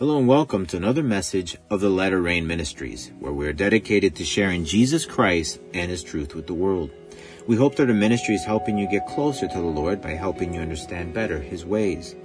Hello 0.00 0.16
and 0.16 0.26
welcome 0.26 0.64
to 0.64 0.78
another 0.78 1.02
message 1.02 1.58
of 1.68 1.80
the 1.80 1.90
Latter 1.90 2.22
Rain 2.22 2.46
Ministries, 2.46 3.12
where 3.18 3.34
we 3.34 3.46
are 3.46 3.52
dedicated 3.52 4.16
to 4.16 4.24
sharing 4.24 4.64
Jesus 4.64 5.04
Christ 5.04 5.60
and 5.74 5.90
His 5.90 6.02
truth 6.02 6.34
with 6.34 6.46
the 6.46 6.54
world. 6.54 6.90
We 7.46 7.56
hope 7.56 7.76
that 7.76 7.90
our 7.90 7.94
ministry 7.94 8.34
is 8.34 8.46
helping 8.46 8.78
you 8.78 8.88
get 8.88 9.06
closer 9.06 9.46
to 9.46 9.58
the 9.58 9.62
Lord 9.62 10.00
by 10.00 10.12
helping 10.12 10.54
you 10.54 10.62
understand 10.62 11.12
better 11.12 11.38
His 11.38 11.66
ways. 11.66 12.16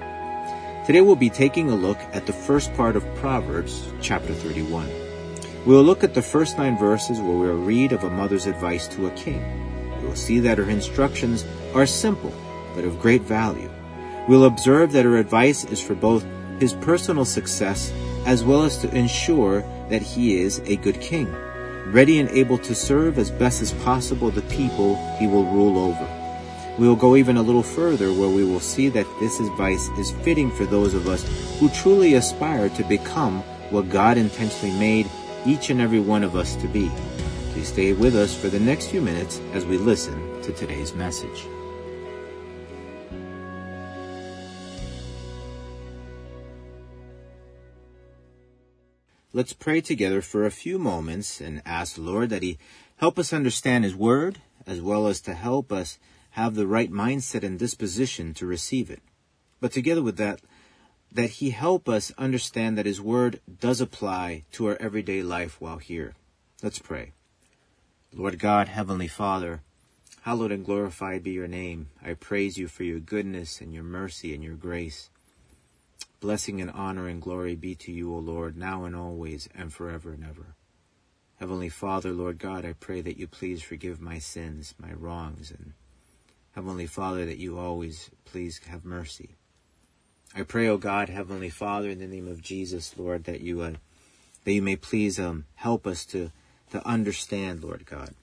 Today 0.86 1.02
we'll 1.02 1.16
be 1.16 1.30
taking 1.30 1.70
a 1.70 1.76
look 1.76 1.98
at 2.14 2.26
the 2.26 2.34
first 2.34 2.74
part 2.76 2.96
of 2.96 3.16
Proverbs, 3.16 3.92
chapter 4.02 4.34
31. 4.34 4.88
We 5.66 5.74
will 5.76 5.84
look 5.84 6.04
at 6.04 6.14
the 6.14 6.22
first 6.22 6.58
nine 6.58 6.78
verses 6.78 7.20
where 7.20 7.32
we 7.32 7.48
will 7.48 7.58
read 7.58 7.92
of 7.92 8.04
a 8.04 8.10
mother's 8.10 8.46
advice 8.46 8.88
to 8.90 9.08
a 9.08 9.12
king. 9.12 9.44
We 10.00 10.08
will 10.08 10.16
see 10.16 10.40
that 10.40 10.58
her 10.58 10.70
instructions 10.70 11.46
are 11.74 11.86
simple, 11.86 12.34
but 12.76 12.86
of 12.86 13.00
great 13.00 13.24
value. 13.24 13.70
We'll 14.30 14.46
observe 14.46 14.94
that 14.94 15.06
her 15.06 15.18
advice 15.18 15.66
is 15.66 15.82
for 15.82 15.96
both 15.96 16.26
his 16.60 16.74
personal 16.76 17.26
success 17.26 17.92
as 18.26 18.44
well 18.44 18.64
as 18.64 18.78
to 18.78 18.96
ensure 18.96 19.62
that 19.90 20.02
he 20.02 20.40
is 20.40 20.60
a 20.66 20.78
good 20.78 21.02
king 21.02 21.28
ready 21.92 22.20
and 22.20 22.30
able 22.30 22.58
to 22.60 22.76
serve 22.76 23.18
as 23.18 23.32
best 23.32 23.62
as 23.62 23.72
possible 23.84 24.30
the 24.30 24.42
people 24.44 24.96
he 25.18 25.28
will 25.28 25.46
rule 25.46 25.78
over. 25.78 26.08
We 26.78 26.88
will 26.88 26.96
go 26.96 27.16
even 27.16 27.38
a 27.38 27.42
little 27.42 27.64
further 27.64 28.14
where 28.14 28.30
we 28.30 28.46
will 28.46 28.60
see 28.60 28.90
that 28.90 29.08
this 29.20 29.40
advice 29.40 29.88
is 29.98 30.12
fitting 30.24 30.52
for 30.52 30.66
those 30.66 30.94
of 30.94 31.08
us 31.08 31.26
who 31.60 31.68
truly 31.70 32.14
aspire 32.14 32.70
to 32.70 32.84
become 32.84 33.42
what 33.70 33.90
God 33.90 34.18
intentionally 34.18 34.78
made 34.80 35.10
each 35.46 35.70
and 35.70 35.82
every 35.82 36.00
one 36.00 36.24
of 36.24 36.36
us 36.36 36.56
to 36.58 36.68
be. 36.68 36.90
Please 37.52 37.68
stay 37.68 37.94
with 37.94 38.16
us 38.16 38.40
for 38.40 38.48
the 38.48 38.60
next 38.60 38.88
few 38.88 39.02
minutes 39.02 39.42
as 39.54 39.66
we 39.66 39.78
listen 39.78 40.42
to 40.44 40.54
today's 40.54 40.94
message. 40.94 41.48
Let's 49.32 49.54
pray 49.54 49.80
together 49.80 50.24
for 50.24 50.44
a 50.44 50.52
few 50.52 50.80
moments 50.80 51.40
and 51.40 51.62
ask 51.64 51.94
the 51.94 52.02
Lord 52.02 52.32
that 52.32 52.42
He 52.42 52.58
help 52.98 53.20
us 53.20 53.32
understand 53.32 53.84
His 53.84 53.96
Word 53.96 54.40
as 54.66 54.82
well 54.82 55.06
as 55.06 55.22
to 55.22 55.36
help 55.36 55.72
us 55.72 56.00
have 56.32 56.56
the 56.56 56.66
right 56.66 56.92
mindset 56.92 57.44
and 57.44 57.60
disposition 57.60 58.34
to 58.34 58.48
receive 58.48 58.90
it. 58.90 59.04
But 59.62 59.72
together 59.72 60.02
with 60.02 60.18
that, 60.18 60.42
that 61.12 61.30
He 61.30 61.52
help 61.52 61.88
us 61.88 62.12
understand 62.18 62.76
that 62.76 62.88
His 62.88 63.00
Word 63.00 63.40
does 63.60 63.80
apply 63.80 64.46
to 64.54 64.66
our 64.66 64.78
everyday 64.80 65.22
life 65.22 65.62
while 65.62 65.78
here. 65.78 66.16
Let's 66.64 66.80
pray. 66.80 67.12
Lord 68.12 68.40
God, 68.40 68.68
Heavenly 68.68 69.08
Father, 69.08 69.62
hallowed 70.22 70.52
and 70.52 70.66
glorified 70.66 71.22
be 71.22 71.32
your 71.32 71.48
name. 71.48 71.90
I 72.04 72.16
praise 72.16 72.58
you 72.58 72.68
for 72.68 72.84
your 72.84 73.00
goodness 73.00 73.62
and 73.62 73.76
your 73.76 73.84
mercy 73.84 74.34
and 74.34 74.44
your 74.44 74.56
grace. 74.56 75.12
Blessing 76.20 76.60
and 76.60 76.72
honor 76.72 77.08
and 77.08 77.22
glory 77.22 77.56
be 77.56 77.76
to 77.76 77.92
you, 77.92 78.14
O 78.14 78.18
Lord, 78.18 78.58
now 78.58 78.84
and 78.84 78.96
always 78.96 79.48
and 79.56 79.72
forever 79.72 80.12
and 80.12 80.24
ever. 80.24 80.56
Heavenly 81.40 81.70
Father, 81.70 82.12
Lord 82.12 82.38
God, 82.38 82.66
I 82.66 82.74
pray 82.74 83.00
that 83.00 83.18
you 83.18 83.26
please 83.26 83.62
forgive 83.62 84.02
my 84.02 84.20
sins, 84.20 84.76
my 84.78 84.92
wrongs, 84.92 85.52
and 85.52 85.74
Heavenly 86.52 86.88
Father, 86.88 87.26
that 87.26 87.38
you 87.38 87.58
always 87.58 88.10
please 88.26 88.60
have 88.68 88.84
mercy. 88.84 89.38
I 90.36 90.44
pray, 90.44 90.68
O 90.68 90.78
God, 90.78 91.08
Heavenly 91.08 91.50
Father, 91.50 91.90
in 91.90 92.00
the 92.00 92.08
name 92.08 92.28
of 92.28 92.42
Jesus, 92.42 92.98
Lord, 92.98 93.24
that 93.24 93.40
you 93.40 93.62
uh, 93.62 93.74
that 94.44 94.52
you 94.52 94.62
may 94.62 94.76
please 94.76 95.20
um, 95.20 95.46
help 95.56 95.88
us 95.88 96.06
to 96.08 96.32
to 96.72 96.86
understand, 96.86 97.64
Lord 97.64 97.86
God. 97.86 98.14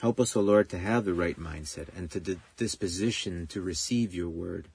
Help 0.00 0.20
us, 0.20 0.36
O 0.36 0.40
Lord, 0.40 0.68
to 0.70 0.78
have 0.78 1.04
the 1.04 1.14
right 1.14 1.38
mindset 1.38 1.88
and 1.96 2.10
to 2.10 2.20
the 2.20 2.38
disposition 2.56 3.46
to 3.48 3.60
receive 3.60 4.14
your 4.14 4.28
word. 4.28 4.68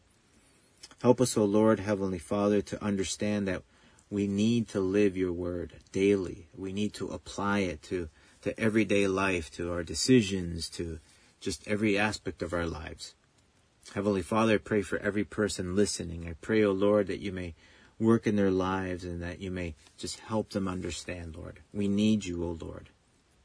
Help 1.01 1.21
us, 1.21 1.37
O 1.37 1.45
Lord, 1.45 1.79
Heavenly 1.79 2.19
Father, 2.19 2.61
to 2.61 2.83
understand 2.83 3.47
that 3.47 3.63
we 4.09 4.27
need 4.27 4.67
to 4.69 4.79
live 4.79 5.17
your 5.17 5.33
word 5.33 5.73
daily. 5.91 6.47
We 6.55 6.73
need 6.73 6.93
to 6.95 7.07
apply 7.07 7.59
it 7.59 7.81
to, 7.83 8.09
to 8.43 8.59
everyday 8.59 9.07
life, 9.07 9.51
to 9.51 9.71
our 9.71 9.83
decisions, 9.83 10.69
to 10.69 10.99
just 11.39 11.67
every 11.67 11.97
aspect 11.97 12.41
of 12.41 12.53
our 12.53 12.65
lives. 12.65 13.13
Heavenly 13.93 14.21
Father, 14.21 14.55
I 14.55 14.57
pray 14.57 14.81
for 14.81 14.97
every 14.99 15.23
person 15.23 15.75
listening. 15.75 16.27
I 16.27 16.33
pray, 16.41 16.63
O 16.63 16.71
Lord, 16.71 17.07
that 17.07 17.19
you 17.19 17.31
may 17.31 17.53
work 17.99 18.27
in 18.27 18.35
their 18.35 18.51
lives 18.51 19.03
and 19.03 19.21
that 19.21 19.39
you 19.39 19.51
may 19.51 19.75
just 19.97 20.19
help 20.21 20.49
them 20.49 20.67
understand, 20.67 21.35
Lord. 21.35 21.59
We 21.73 21.87
need 21.87 22.25
you, 22.25 22.43
O 22.43 22.57
Lord. 22.59 22.89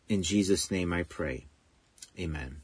In 0.09 0.23
Jesus' 0.23 0.71
name 0.71 0.93
I 0.93 1.03
pray. 1.03 1.47
Amen. 2.19 2.63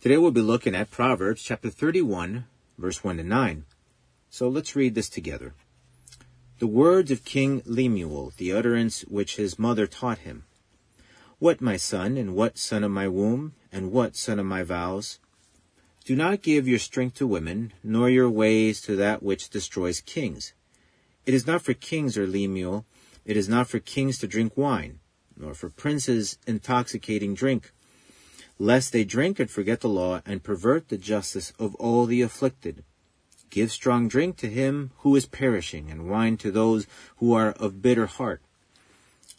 Today 0.00 0.16
we'll 0.16 0.30
be 0.30 0.40
looking 0.40 0.74
at 0.74 0.90
Proverbs 0.90 1.42
chapter 1.42 1.70
31, 1.70 2.46
verse 2.78 3.02
1 3.02 3.16
to 3.18 3.24
9. 3.24 3.64
So 4.30 4.48
let's 4.48 4.76
read 4.76 4.94
this 4.94 5.08
together. 5.08 5.54
The 6.58 6.66
words 6.66 7.10
of 7.10 7.24
King 7.24 7.62
Lemuel, 7.66 8.32
the 8.36 8.52
utterance 8.52 9.02
which 9.02 9.36
his 9.36 9.58
mother 9.58 9.86
taught 9.86 10.18
him. 10.18 10.44
What, 11.38 11.60
my 11.60 11.76
son, 11.76 12.16
and 12.16 12.34
what 12.34 12.56
son 12.56 12.82
of 12.82 12.90
my 12.90 13.08
womb, 13.08 13.54
and 13.70 13.92
what 13.92 14.16
son 14.16 14.38
of 14.38 14.46
my 14.46 14.62
vows? 14.62 15.18
Do 16.06 16.16
not 16.16 16.40
give 16.40 16.66
your 16.66 16.78
strength 16.78 17.16
to 17.16 17.26
women, 17.26 17.72
nor 17.82 18.08
your 18.08 18.30
ways 18.30 18.80
to 18.82 18.96
that 18.96 19.22
which 19.22 19.50
destroys 19.50 20.00
kings. 20.00 20.54
It 21.26 21.34
is 21.34 21.46
not 21.46 21.62
for 21.62 21.74
kings, 21.74 22.16
or 22.16 22.26
Lemuel, 22.26 22.86
it 23.24 23.36
is 23.36 23.48
not 23.48 23.68
for 23.68 23.80
kings 23.80 24.18
to 24.18 24.28
drink 24.28 24.56
wine, 24.56 25.00
nor 25.36 25.52
for 25.52 25.68
princes 25.68 26.38
intoxicating 26.46 27.34
drink, 27.34 27.72
lest 28.58 28.92
they 28.92 29.04
drink 29.04 29.38
and 29.38 29.50
forget 29.50 29.80
the 29.80 29.88
law 29.88 30.20
and 30.24 30.42
pervert 30.42 30.88
the 30.88 30.96
justice 30.96 31.52
of 31.58 31.74
all 31.76 32.06
the 32.06 32.22
afflicted. 32.22 32.84
Give 33.50 33.70
strong 33.70 34.08
drink 34.08 34.36
to 34.38 34.48
him 34.48 34.90
who 34.98 35.14
is 35.16 35.26
perishing, 35.26 35.90
and 35.90 36.10
wine 36.10 36.36
to 36.38 36.50
those 36.50 36.86
who 37.18 37.32
are 37.32 37.52
of 37.52 37.82
bitter 37.82 38.06
heart. 38.06 38.42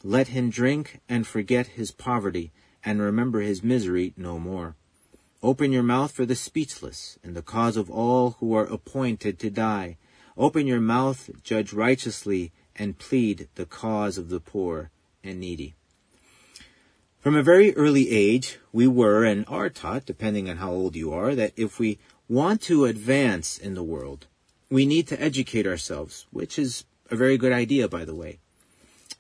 Let 0.04 0.30
him 0.30 0.50
drink 0.50 1.02
and 1.10 1.26
forget 1.26 1.68
his 1.68 1.92
poverty, 1.92 2.52
and 2.84 3.02
remember 3.02 3.42
his 3.42 3.64
misery 3.64 4.14
no 4.16 4.40
more. 4.40 4.76
Open 5.44 5.72
your 5.72 5.84
mouth 5.84 6.12
for 6.12 6.26
the 6.26 6.36
speechless, 6.36 7.20
and 7.24 7.36
the 7.36 7.42
cause 7.42 7.78
of 7.78 7.92
all 7.92 8.32
who 8.40 8.54
are 8.56 8.66
appointed 8.66 9.38
to 9.40 9.50
die. 9.50 9.98
Open 10.36 10.68
your 10.68 10.80
mouth, 10.80 11.30
judge 11.44 11.74
righteously, 11.74 12.52
and 12.76 12.98
plead 13.00 13.48
the 13.56 13.66
cause 13.66 14.18
of 14.18 14.30
the 14.30 14.40
poor 14.40 14.92
and 15.24 15.40
needy. 15.40 15.77
From 17.28 17.36
a 17.36 17.44
very 17.44 17.76
early 17.76 18.10
age, 18.10 18.58
we 18.72 18.88
were 18.88 19.26
and 19.26 19.44
are 19.50 19.70
taught, 19.70 20.06
depending 20.06 20.50
on 20.50 20.56
how 20.56 20.72
old 20.72 20.96
you 20.96 21.12
are, 21.12 21.36
that 21.36 21.52
if 21.58 21.78
we 21.78 22.00
want 22.30 22.62
to 22.62 22.86
advance 22.86 23.58
in 23.58 23.74
the 23.74 23.84
world, 23.84 24.28
we 24.70 24.86
need 24.86 25.08
to 25.08 25.22
educate 25.22 25.68
ourselves, 25.68 26.26
which 26.32 26.58
is 26.58 26.86
a 27.12 27.18
very 27.18 27.38
good 27.38 27.52
idea, 27.52 27.90
by 27.90 28.06
the 28.06 28.16
way. 28.16 28.40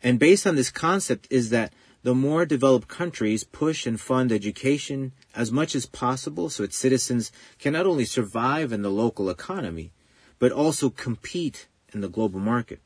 And 0.01 0.19
based 0.19 0.47
on 0.47 0.55
this 0.55 0.71
concept 0.71 1.27
is 1.29 1.49
that 1.49 1.73
the 2.03 2.15
more 2.15 2.45
developed 2.45 2.87
countries 2.87 3.43
push 3.43 3.85
and 3.85 3.99
fund 3.99 4.31
education 4.31 5.11
as 5.35 5.51
much 5.51 5.75
as 5.75 5.85
possible 5.85 6.49
so 6.49 6.63
its 6.63 6.77
citizens 6.77 7.29
can 7.59 7.73
not 7.73 7.85
only 7.85 8.05
survive 8.05 8.71
in 8.71 8.83
the 8.83 8.89
local 8.89 9.29
economy, 9.29 9.91
but 10.39 10.53
also 10.53 10.89
compete 10.89 11.67
in 11.93 11.99
the 11.99 12.07
global 12.07 12.39
market. 12.39 12.79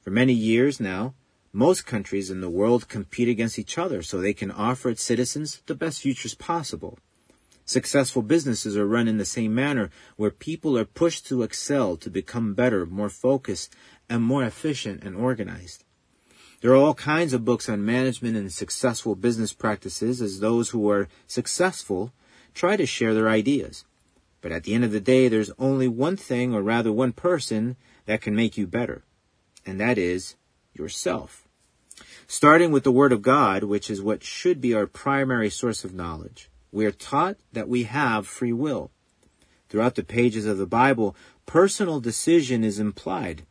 For 0.00 0.12
many 0.12 0.32
years 0.32 0.78
now, 0.78 1.14
most 1.58 1.84
countries 1.84 2.30
in 2.30 2.40
the 2.40 2.48
world 2.48 2.88
compete 2.88 3.28
against 3.28 3.58
each 3.58 3.78
other 3.78 4.00
so 4.00 4.20
they 4.20 4.32
can 4.32 4.52
offer 4.52 4.90
its 4.90 5.02
citizens 5.02 5.60
the 5.66 5.74
best 5.74 6.00
futures 6.00 6.36
possible. 6.36 6.96
Successful 7.64 8.22
businesses 8.22 8.76
are 8.76 8.86
run 8.86 9.08
in 9.08 9.18
the 9.18 9.24
same 9.24 9.52
manner 9.52 9.90
where 10.14 10.30
people 10.30 10.78
are 10.78 10.84
pushed 10.84 11.26
to 11.26 11.42
excel, 11.42 11.96
to 11.96 12.08
become 12.08 12.54
better, 12.54 12.86
more 12.86 13.10
focused, 13.10 13.74
and 14.08 14.22
more 14.22 14.44
efficient 14.44 15.02
and 15.02 15.16
organized. 15.16 15.82
There 16.60 16.70
are 16.70 16.76
all 16.76 16.94
kinds 16.94 17.32
of 17.32 17.44
books 17.44 17.68
on 17.68 17.84
management 17.84 18.36
and 18.36 18.52
successful 18.52 19.16
business 19.16 19.52
practices 19.52 20.22
as 20.22 20.38
those 20.38 20.70
who 20.70 20.88
are 20.88 21.08
successful 21.26 22.12
try 22.54 22.76
to 22.76 22.86
share 22.86 23.14
their 23.14 23.28
ideas. 23.28 23.84
But 24.42 24.52
at 24.52 24.62
the 24.62 24.74
end 24.74 24.84
of 24.84 24.92
the 24.92 25.00
day, 25.00 25.26
there's 25.26 25.50
only 25.58 25.88
one 25.88 26.16
thing, 26.16 26.54
or 26.54 26.62
rather 26.62 26.92
one 26.92 27.12
person, 27.12 27.74
that 28.06 28.20
can 28.20 28.36
make 28.36 28.56
you 28.56 28.68
better. 28.68 29.02
And 29.66 29.80
that 29.80 29.98
is 29.98 30.36
yourself. 30.72 31.47
Starting 32.30 32.70
with 32.70 32.84
the 32.84 32.92
Word 32.92 33.10
of 33.10 33.22
God, 33.22 33.64
which 33.64 33.88
is 33.88 34.02
what 34.02 34.22
should 34.22 34.60
be 34.60 34.74
our 34.74 34.86
primary 34.86 35.48
source 35.48 35.82
of 35.82 35.94
knowledge, 35.94 36.50
we 36.70 36.84
are 36.84 36.92
taught 36.92 37.38
that 37.54 37.70
we 37.70 37.84
have 37.84 38.26
free 38.26 38.52
will. 38.52 38.90
Throughout 39.70 39.94
the 39.94 40.04
pages 40.04 40.44
of 40.44 40.58
the 40.58 40.66
Bible, 40.66 41.16
personal 41.46 42.00
decision 42.00 42.64
is 42.64 42.78
implied. 42.78 43.46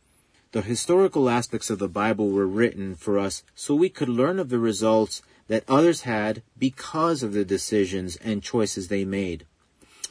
The 0.52 0.62
historical 0.62 1.28
aspects 1.28 1.70
of 1.70 1.80
the 1.80 1.88
Bible 1.88 2.30
were 2.30 2.46
written 2.46 2.94
for 2.94 3.18
us 3.18 3.42
so 3.52 3.74
we 3.74 3.88
could 3.88 4.08
learn 4.08 4.38
of 4.38 4.48
the 4.48 4.60
results 4.60 5.22
that 5.48 5.64
others 5.66 6.02
had 6.02 6.44
because 6.56 7.24
of 7.24 7.32
the 7.32 7.44
decisions 7.44 8.14
and 8.18 8.44
choices 8.44 8.86
they 8.86 9.04
made. 9.04 9.44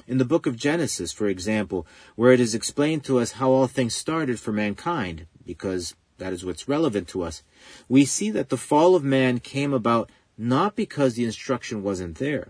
In 0.09 0.17
the 0.17 0.25
book 0.25 0.45
of 0.45 0.57
Genesis, 0.57 1.13
for 1.13 1.29
example, 1.29 1.87
where 2.17 2.33
it 2.33 2.41
is 2.41 2.53
explained 2.53 3.05
to 3.05 3.17
us 3.17 3.33
how 3.33 3.49
all 3.49 3.67
things 3.67 3.95
started 3.95 4.41
for 4.41 4.51
mankind, 4.51 5.25
because 5.45 5.95
that 6.17 6.33
is 6.33 6.45
what's 6.45 6.67
relevant 6.67 7.07
to 7.09 7.23
us, 7.23 7.43
we 7.87 8.05
see 8.05 8.29
that 8.31 8.49
the 8.49 8.57
fall 8.57 8.95
of 8.95 9.03
man 9.03 9.39
came 9.39 9.73
about 9.73 10.09
not 10.37 10.75
because 10.75 11.15
the 11.15 11.25
instruction 11.25 11.83
wasn't 11.83 12.17
there, 12.17 12.49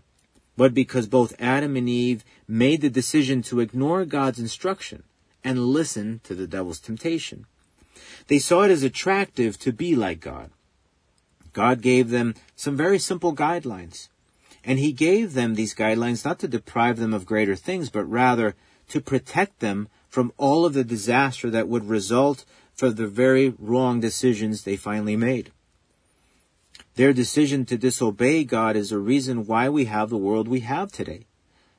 but 0.56 0.74
because 0.74 1.08
both 1.08 1.36
Adam 1.40 1.76
and 1.76 1.88
Eve 1.88 2.24
made 2.48 2.82
the 2.82 2.90
decision 2.90 3.42
to 3.44 3.60
ignore 3.60 4.06
God's 4.06 4.40
instruction 4.40 5.04
and 5.44 5.68
listen 5.68 6.20
to 6.24 6.36
the 6.36 6.48
devil's 6.48 6.80
temptation. 6.80 7.46
They 8.28 8.40
saw 8.40 8.64
it 8.64 8.72
as 8.72 8.84
attractive 8.84 9.58
to 9.60 9.72
be 9.72 9.96
like 9.96 10.20
God. 10.20 10.52
God 11.54 11.82
gave 11.82 12.10
them 12.10 12.36
some 12.56 12.76
very 12.76 13.00
simple 13.00 13.36
guidelines. 13.36 14.10
And 14.64 14.80
he 14.80 14.92
gave 14.92 15.34
them 15.34 15.56
these 15.56 15.74
guidelines 15.74 16.26
not 16.26 16.40
to 16.40 16.48
deprive 16.48 16.98
them 16.98 17.14
of 17.14 17.26
greater 17.26 17.56
things, 17.56 17.90
but 17.90 18.04
rather 18.04 18.56
to 18.90 19.00
protect 19.00 19.60
them 19.60 19.88
from 20.10 20.34
all 20.38 20.66
of 20.66 20.74
the 20.74 20.84
disaster 20.84 21.50
that 21.50 21.68
would 21.68 21.88
result 21.88 22.44
from 22.78 22.94
the 22.94 23.08
very 23.08 23.54
wrong 23.58 24.00
decisions 24.00 24.64
they 24.64 24.76
finally 24.76 25.16
made. 25.16 25.52
Their 26.96 27.12
decision 27.12 27.66
to 27.66 27.78
disobey 27.78 28.44
God 28.44 28.76
is 28.76 28.92
a 28.92 29.00
reason 29.00 29.48
why 29.48 29.68
we 29.68 29.86
have 29.86 30.10
the 30.10 30.18
world 30.18 30.48
we 30.48 30.62
have 30.62 30.92
today. 30.92 31.26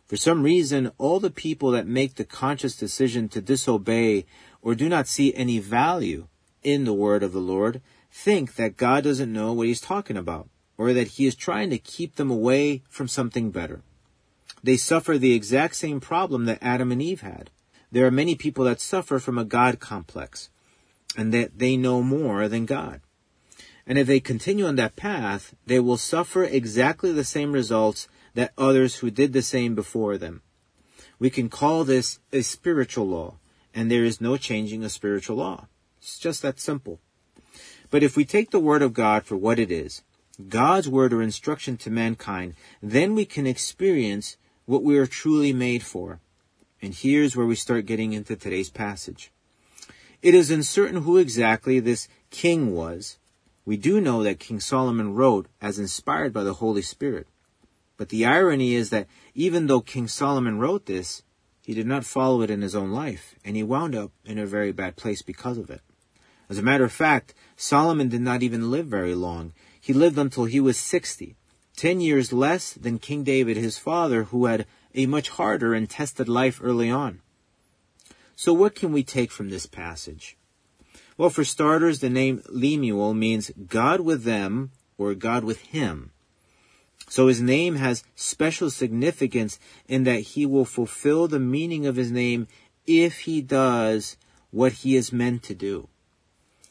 For 0.07 0.17
some 0.17 0.43
reason, 0.43 0.91
all 0.99 1.21
the 1.21 1.31
people 1.31 1.71
that 1.71 1.87
make 1.87 2.17
the 2.17 2.25
conscious 2.25 2.77
decision 2.77 3.29
to 3.31 3.41
disobey 3.41 4.27
or 4.61 4.75
do 4.75 4.89
not 4.89 5.07
see 5.07 5.35
any 5.35 5.61
value 5.61 6.27
in 6.63 6.85
the 6.85 6.95
word 6.95 7.23
of 7.23 7.33
the 7.33 7.41
Lord 7.41 7.81
think 8.11 8.57
that 8.57 8.77
God 8.77 9.05
doesn't 9.05 9.33
know 9.33 9.53
what 9.53 9.69
he's 9.69 9.81
talking 9.81 10.17
about 10.17 10.49
or 10.77 10.93
that 10.93 11.09
he 11.09 11.27
is 11.27 11.37
trying 11.37 11.71
to 11.71 11.79
keep 11.79 12.17
them 12.17 12.31
away 12.31 12.83
from 12.89 13.07
something 13.07 13.51
better. 13.51 13.83
They 14.63 14.77
suffer 14.77 15.17
the 15.17 15.35
exact 15.35 15.77
same 15.77 16.01
problem 16.01 16.47
that 16.47 16.63
Adam 16.63 16.91
and 16.91 17.03
Eve 17.03 17.21
had. 17.21 17.51
There 17.93 18.07
are 18.07 18.11
many 18.11 18.35
people 18.35 18.65
that 18.65 18.81
suffer 18.81 19.19
from 19.19 19.39
a 19.39 19.45
God 19.45 19.79
complex 19.79 20.51
and 21.17 21.33
that 21.33 21.59
they 21.59 21.77
know 21.77 22.03
more 22.03 22.49
than 22.49 22.67
God. 22.67 23.01
And 23.87 23.99
if 23.99 24.07
they 24.07 24.21
continue 24.21 24.67
on 24.67 24.77
that 24.77 24.97
path, 24.97 25.55
they 25.67 25.81
will 25.81 25.97
suffer 25.97 26.45
exactly 26.45 27.13
the 27.13 27.25
same 27.25 27.53
results 27.53 28.07
that 28.35 28.53
others 28.59 28.97
who 28.97 29.11
did 29.11 29.33
the 29.33 29.43
same 29.43 29.75
before 29.75 30.19
them. 30.19 30.43
We 31.19 31.31
can 31.31 31.49
call 31.49 31.85
this 31.85 32.21
a 32.33 32.43
spiritual 32.43 33.09
law, 33.09 33.39
and 33.75 33.91
there 33.91 34.05
is 34.05 34.21
no 34.21 34.37
changing 34.37 34.85
a 34.85 34.89
spiritual 34.89 35.37
law. 35.37 35.67
It's 35.99 36.19
just 36.19 36.43
that 36.43 36.61
simple. 36.61 37.01
But 37.91 38.03
if 38.03 38.17
we 38.17 38.25
take 38.25 38.51
the 38.51 38.61
Word 38.61 38.83
of 38.83 38.93
God 38.93 39.25
for 39.25 39.37
what 39.37 39.59
it 39.59 39.73
is, 39.73 40.03
God's 40.49 40.89
Word 40.89 41.13
or 41.13 41.23
instruction 41.23 41.77
to 41.79 41.91
mankind, 41.91 42.55
then 42.83 43.15
we 43.15 43.25
can 43.25 43.47
experience 43.47 44.37
what 44.67 44.85
we 44.85 44.99
are 44.99 45.07
truly 45.07 45.53
made 45.53 45.83
for. 45.83 46.21
And 46.81 46.95
here's 46.95 47.35
where 47.35 47.47
we 47.47 47.57
start 47.57 47.87
getting 47.87 48.13
into 48.13 48.37
today's 48.37 48.71
passage. 48.71 49.33
It 50.21 50.35
is 50.35 50.51
uncertain 50.51 51.03
who 51.03 51.17
exactly 51.17 51.79
this 51.79 52.09
king 52.31 52.75
was. 52.75 53.19
We 53.65 53.77
do 53.77 54.01
know 54.01 54.25
that 54.25 54.41
King 54.41 54.59
Solomon 54.59 55.15
wrote 55.15 55.47
as 55.61 55.79
inspired 55.79 56.33
by 56.33 56.43
the 56.43 56.55
Holy 56.55 56.83
Spirit. 56.83 57.29
But 57.97 58.09
the 58.09 58.27
irony 58.27 58.75
is 58.75 58.91
that 58.91 59.07
even 59.35 59.67
though 59.67 59.81
King 59.81 60.09
Solomon 60.09 60.59
wrote 60.59 60.87
this, 60.87 61.23
he 61.63 61.73
did 61.73 61.87
not 61.87 62.05
follow 62.05 62.43
it 62.43 62.51
in 62.51 62.63
his 62.63 62.75
own 62.75 62.91
life, 62.91 63.37
and 63.45 63.55
he 63.55 63.63
wound 63.63 63.95
up 63.95 64.11
in 64.25 64.39
a 64.39 64.47
very 64.47 64.73
bad 64.73 64.97
place 64.97 65.23
because 65.23 65.59
of 65.59 65.71
it. 65.71 65.83
As 66.49 66.59
a 66.59 66.63
matter 66.63 66.85
of 66.85 66.93
fact, 66.93 67.35
Solomon 67.57 68.09
did 68.09 68.23
not 68.23 68.43
even 68.43 68.73
live 68.73 68.87
very 68.87 69.15
long. 69.15 69.53
He 69.81 69.93
lived 69.93 70.19
until 70.19 70.47
he 70.47 70.59
was 70.59 70.79
60, 70.79 71.37
10 71.77 72.01
years 72.01 72.33
less 72.33 72.73
than 72.73 72.99
King 72.99 73.23
David, 73.23 73.57
his 73.57 73.79
father, 73.79 74.25
who 74.25 74.47
had 74.47 74.67
a 74.95 75.07
much 75.07 75.29
harder 75.29 75.75
and 75.75 75.89
tested 75.89 76.29
life 76.29 76.59
early 76.61 76.91
on. 76.91 77.21
So 78.39 78.53
what 78.53 78.77
can 78.77 78.93
we 78.93 79.03
take 79.03 79.33
from 79.33 79.51
this 79.51 79.67
passage? 79.67 80.37
Well, 81.17 81.29
for 81.29 81.43
starters, 81.43 81.99
the 81.99 82.09
name 82.09 82.45
Lemuel 82.49 83.13
means 83.13 83.51
God 83.67 83.99
with 84.01 84.23
them 84.23 84.71
or 84.97 85.13
God 85.17 85.43
with 85.43 85.61
him. 85.63 86.13
So 87.09 87.27
his 87.27 87.43
name 87.43 87.75
has 87.75 88.05
special 88.15 88.71
significance 88.71 89.59
in 89.89 90.05
that 90.05 90.21
he 90.21 90.47
will 90.47 90.65
fulfill 90.65 91.27
the 91.27 91.41
meaning 91.41 91.85
of 91.85 91.97
his 91.97 92.13
name 92.13 92.47
if 92.87 93.23
he 93.23 93.43
does 93.43 94.17
what 94.53 94.73
he 94.85 94.95
is 94.95 95.13
meant 95.13 95.43
to 95.43 95.55
do. 95.57 95.89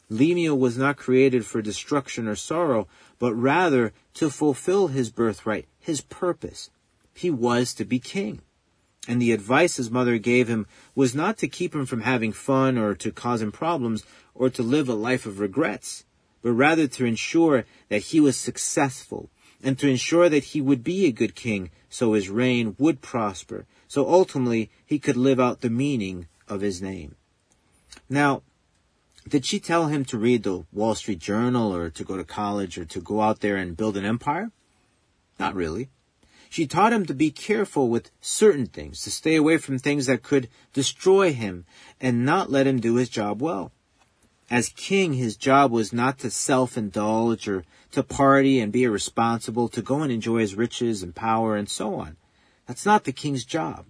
Lemuel 0.08 0.56
was 0.56 0.78
not 0.78 0.96
created 0.96 1.44
for 1.44 1.60
destruction 1.60 2.26
or 2.26 2.34
sorrow, 2.34 2.88
but 3.18 3.34
rather 3.34 3.92
to 4.14 4.30
fulfill 4.30 4.86
his 4.86 5.10
birthright, 5.10 5.66
his 5.78 6.00
purpose. 6.00 6.70
He 7.12 7.28
was 7.30 7.74
to 7.74 7.84
be 7.84 7.98
king. 7.98 8.40
And 9.08 9.20
the 9.20 9.32
advice 9.32 9.78
his 9.78 9.90
mother 9.90 10.18
gave 10.18 10.48
him 10.48 10.66
was 10.94 11.14
not 11.14 11.38
to 11.38 11.48
keep 11.48 11.74
him 11.74 11.86
from 11.86 12.02
having 12.02 12.30
fun 12.30 12.76
or 12.76 12.94
to 12.96 13.10
cause 13.10 13.40
him 13.40 13.50
problems 13.50 14.04
or 14.34 14.50
to 14.50 14.62
live 14.62 14.88
a 14.88 14.94
life 14.94 15.24
of 15.24 15.40
regrets, 15.40 16.04
but 16.42 16.52
rather 16.52 16.86
to 16.86 17.06
ensure 17.06 17.64
that 17.88 18.12
he 18.12 18.20
was 18.20 18.36
successful 18.36 19.30
and 19.62 19.78
to 19.78 19.88
ensure 19.88 20.28
that 20.28 20.44
he 20.52 20.60
would 20.60 20.84
be 20.84 21.06
a 21.06 21.12
good 21.12 21.34
king 21.34 21.70
so 21.88 22.12
his 22.12 22.28
reign 22.28 22.76
would 22.78 23.00
prosper, 23.00 23.64
so 23.88 24.06
ultimately 24.06 24.70
he 24.84 24.98
could 24.98 25.16
live 25.16 25.40
out 25.40 25.62
the 25.62 25.70
meaning 25.70 26.28
of 26.46 26.60
his 26.60 26.82
name. 26.82 27.16
Now, 28.10 28.42
did 29.26 29.44
she 29.44 29.58
tell 29.58 29.86
him 29.86 30.04
to 30.06 30.18
read 30.18 30.42
the 30.42 30.64
Wall 30.72 30.94
Street 30.94 31.18
Journal 31.18 31.74
or 31.74 31.90
to 31.90 32.04
go 32.04 32.16
to 32.16 32.24
college 32.24 32.78
or 32.78 32.84
to 32.84 33.00
go 33.00 33.22
out 33.22 33.40
there 33.40 33.56
and 33.56 33.76
build 33.76 33.96
an 33.96 34.04
empire? 34.04 34.50
Not 35.38 35.54
really. 35.54 35.88
She 36.50 36.66
taught 36.66 36.92
him 36.92 37.06
to 37.06 37.14
be 37.14 37.30
careful 37.30 37.88
with 37.88 38.10
certain 38.20 38.66
things, 38.66 39.02
to 39.02 39.10
stay 39.10 39.36
away 39.36 39.58
from 39.58 39.78
things 39.78 40.06
that 40.06 40.22
could 40.22 40.48
destroy 40.72 41.32
him 41.32 41.66
and 42.00 42.24
not 42.24 42.50
let 42.50 42.66
him 42.66 42.80
do 42.80 42.94
his 42.94 43.08
job 43.08 43.42
well. 43.42 43.72
As 44.50 44.70
king, 44.70 45.12
his 45.12 45.36
job 45.36 45.70
was 45.70 45.92
not 45.92 46.18
to 46.20 46.30
self-indulge 46.30 47.48
or 47.48 47.64
to 47.92 48.02
party 48.02 48.60
and 48.60 48.72
be 48.72 48.84
irresponsible, 48.84 49.68
to 49.68 49.82
go 49.82 50.02
and 50.02 50.10
enjoy 50.10 50.38
his 50.38 50.54
riches 50.54 51.02
and 51.02 51.14
power 51.14 51.56
and 51.56 51.68
so 51.68 51.94
on. 51.96 52.16
That's 52.66 52.86
not 52.86 53.04
the 53.04 53.12
king's 53.12 53.44
job. 53.44 53.86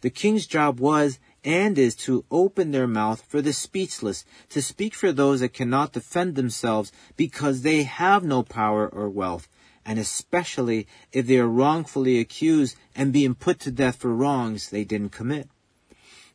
The 0.00 0.10
king's 0.10 0.46
job 0.46 0.78
was 0.80 1.18
and 1.44 1.78
is 1.78 1.94
to 1.96 2.24
open 2.30 2.70
their 2.70 2.86
mouth 2.86 3.22
for 3.26 3.40
the 3.40 3.52
speechless, 3.52 4.24
to 4.50 4.60
speak 4.60 4.94
for 4.94 5.12
those 5.12 5.40
that 5.40 5.54
cannot 5.54 5.92
defend 5.92 6.34
themselves 6.34 6.92
because 7.16 7.62
they 7.62 7.84
have 7.84 8.24
no 8.24 8.42
power 8.42 8.88
or 8.88 9.08
wealth, 9.08 9.48
and 9.88 9.98
especially 9.98 10.86
if 11.12 11.26
they 11.26 11.38
are 11.38 11.48
wrongfully 11.48 12.20
accused 12.20 12.76
and 12.94 13.10
being 13.10 13.34
put 13.34 13.58
to 13.58 13.70
death 13.70 13.96
for 13.96 14.14
wrongs 14.14 14.68
they 14.68 14.84
didn't 14.84 15.12
commit. 15.12 15.48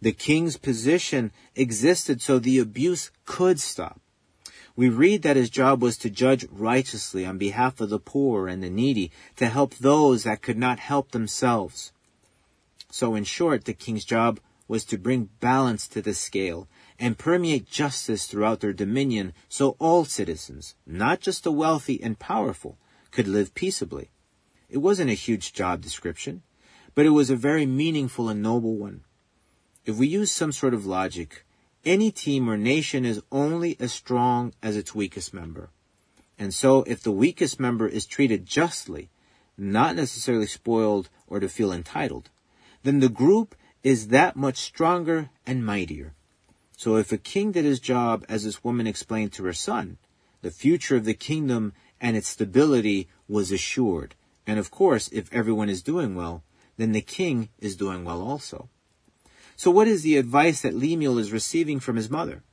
The 0.01 0.11
king's 0.11 0.57
position 0.57 1.31
existed 1.55 2.19
so 2.19 2.39
the 2.39 2.57
abuse 2.57 3.11
could 3.25 3.59
stop. 3.59 4.01
We 4.75 4.89
read 4.89 5.21
that 5.21 5.35
his 5.35 5.51
job 5.51 5.83
was 5.83 5.97
to 5.97 6.09
judge 6.09 6.47
righteously 6.51 7.27
on 7.27 7.37
behalf 7.37 7.79
of 7.79 7.91
the 7.91 7.99
poor 7.99 8.47
and 8.47 8.63
the 8.63 8.71
needy, 8.71 9.11
to 9.35 9.45
help 9.45 9.75
those 9.75 10.23
that 10.23 10.41
could 10.41 10.57
not 10.57 10.79
help 10.79 11.11
themselves. 11.11 11.91
So 12.89 13.13
in 13.13 13.23
short, 13.23 13.65
the 13.65 13.73
king's 13.73 14.03
job 14.03 14.39
was 14.67 14.83
to 14.85 14.97
bring 14.97 15.29
balance 15.39 15.87
to 15.89 16.01
the 16.01 16.15
scale 16.15 16.67
and 16.97 17.19
permeate 17.19 17.69
justice 17.69 18.25
throughout 18.25 18.61
their 18.61 18.73
dominion 18.73 19.33
so 19.47 19.75
all 19.77 20.05
citizens, 20.05 20.73
not 20.87 21.19
just 21.19 21.43
the 21.43 21.51
wealthy 21.51 22.01
and 22.01 22.17
powerful, 22.17 22.79
could 23.13 23.27
live 23.27 23.53
peaceably. 23.53 24.09
It 24.69 24.79
wasn't 24.79 25.11
a 25.11 25.25
huge 25.25 25.53
job 25.53 25.81
description, 25.81 26.41
but 26.95 27.05
it 27.05 27.11
was 27.11 27.29
a 27.29 27.35
very 27.35 27.65
meaningful 27.65 28.27
and 28.27 28.41
noble 28.41 28.75
one. 28.75 29.01
If 29.85 29.97
we 29.97 30.07
use 30.07 30.31
some 30.31 30.51
sort 30.51 30.73
of 30.73 30.85
logic, 30.85 31.45
any 31.85 32.11
team 32.11 32.49
or 32.49 32.57
nation 32.57 33.05
is 33.05 33.21
only 33.31 33.77
as 33.79 33.93
strong 33.93 34.53
as 34.63 34.75
its 34.75 34.95
weakest 34.95 35.33
member. 35.33 35.69
And 36.39 36.53
so 36.53 36.83
if 36.83 37.03
the 37.03 37.11
weakest 37.11 37.59
member 37.59 37.87
is 37.87 38.05
treated 38.05 38.45
justly, 38.45 39.09
not 39.57 39.95
necessarily 39.95 40.47
spoiled 40.47 41.09
or 41.27 41.39
to 41.39 41.47
feel 41.47 41.71
entitled, 41.71 42.29
then 42.81 42.99
the 42.99 43.09
group 43.09 43.55
is 43.83 44.07
that 44.07 44.35
much 44.35 44.57
stronger 44.57 45.29
and 45.45 45.65
mightier. 45.65 46.13
So 46.77 46.95
if 46.95 47.11
a 47.11 47.17
king 47.17 47.51
did 47.51 47.65
his 47.65 47.79
job 47.79 48.25
as 48.27 48.43
this 48.43 48.63
woman 48.63 48.87
explained 48.87 49.33
to 49.33 49.43
her 49.43 49.53
son, 49.53 49.97
the 50.41 50.51
future 50.51 50.95
of 50.95 51.05
the 51.05 51.13
kingdom 51.13 51.73
and 52.03 52.17
its 52.17 52.27
stability 52.27 53.07
was 53.29 53.49
assured. 53.49 54.13
And 54.45 54.59
of 54.59 54.69
course, 54.69 55.07
if 55.13 55.33
everyone 55.33 55.69
is 55.69 55.81
doing 55.81 56.15
well, 56.15 56.43
then 56.75 56.91
the 56.91 57.01
king 57.01 57.47
is 57.59 57.77
doing 57.77 58.03
well 58.03 58.21
also. 58.21 58.69
So 59.55 59.71
what 59.71 59.87
is 59.87 60.03
the 60.03 60.17
advice 60.17 60.61
that 60.61 60.75
Lemuel 60.75 61.17
is 61.17 61.31
receiving 61.31 61.79
from 61.79 61.95
his 61.95 62.09
mother? 62.09 62.43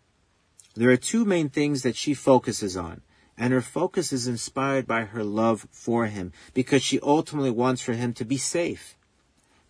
There 0.76 0.90
are 0.90 0.96
two 0.96 1.24
main 1.24 1.48
things 1.48 1.82
that 1.82 1.96
she 1.96 2.14
focuses 2.14 2.76
on, 2.76 3.00
and 3.36 3.52
her 3.52 3.60
focus 3.60 4.12
is 4.12 4.28
inspired 4.28 4.86
by 4.86 5.02
her 5.02 5.24
love 5.24 5.66
for 5.72 6.06
him, 6.06 6.32
because 6.54 6.84
she 6.84 7.00
ultimately 7.00 7.50
wants 7.50 7.82
for 7.82 7.94
him 7.94 8.12
to 8.14 8.24
be 8.24 8.36
safe. 8.36 8.96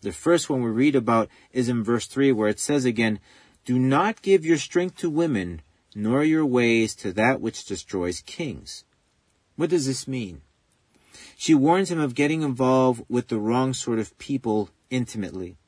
The 0.03 0.13
first 0.13 0.51
one 0.51 0.63
we 0.63 0.71
read 0.71 0.95
about 0.95 1.31
is 1.53 1.71
in 1.71 1.83
verse 1.85 2.07
3, 2.07 2.33
where 2.33 2.49
it 2.49 2.61
says 2.61 2.85
again, 2.85 3.19
Do 3.65 3.79
not 3.79 4.21
give 4.21 4.45
your 4.45 4.59
strength 4.59 4.97
to 4.99 5.09
women, 5.09 5.63
nor 5.95 6.23
your 6.23 6.45
ways 6.45 6.95
to 6.97 7.15
that 7.15 7.41
which 7.41 7.65
destroys 7.65 8.21
kings. 8.21 8.85
What 9.61 9.69
does 9.69 9.85
this 9.85 10.09
mean? 10.09 10.41
She 11.37 11.55
warns 11.55 11.91
him 11.91 12.01
of 12.01 12.15
getting 12.15 12.41
involved 12.41 13.05
with 13.11 13.29
the 13.29 13.39
wrong 13.39 13.75
sort 13.75 13.99
of 13.99 14.17
people 14.17 14.71
intimately. 14.89 15.59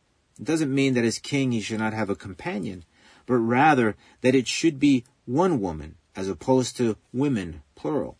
It 0.41 0.47
doesn't 0.47 0.75
mean 0.75 0.95
that 0.95 1.05
as 1.05 1.19
king 1.19 1.53
he 1.53 1.61
should 1.61 1.79
not 1.79 1.93
have 1.93 2.09
a 2.09 2.17
companion, 2.17 2.87
but 3.27 3.35
rather 3.35 3.95
that 4.23 4.35
it 4.35 4.49
should 4.49 4.81
be 4.81 5.05
one 5.27 5.61
woman 5.61 5.97
as 6.17 6.27
opposed 6.27 6.75
to 6.79 6.97
women, 7.13 7.61
plural. 7.75 8.17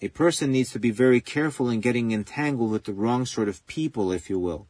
A 0.00 0.10
person 0.10 0.52
needs 0.52 0.70
to 0.70 0.78
be 0.78 0.92
very 0.92 1.20
careful 1.20 1.68
in 1.68 1.80
getting 1.80 2.12
entangled 2.12 2.70
with 2.70 2.84
the 2.84 2.92
wrong 2.92 3.26
sort 3.26 3.48
of 3.48 3.66
people, 3.66 4.12
if 4.12 4.30
you 4.30 4.38
will. 4.38 4.68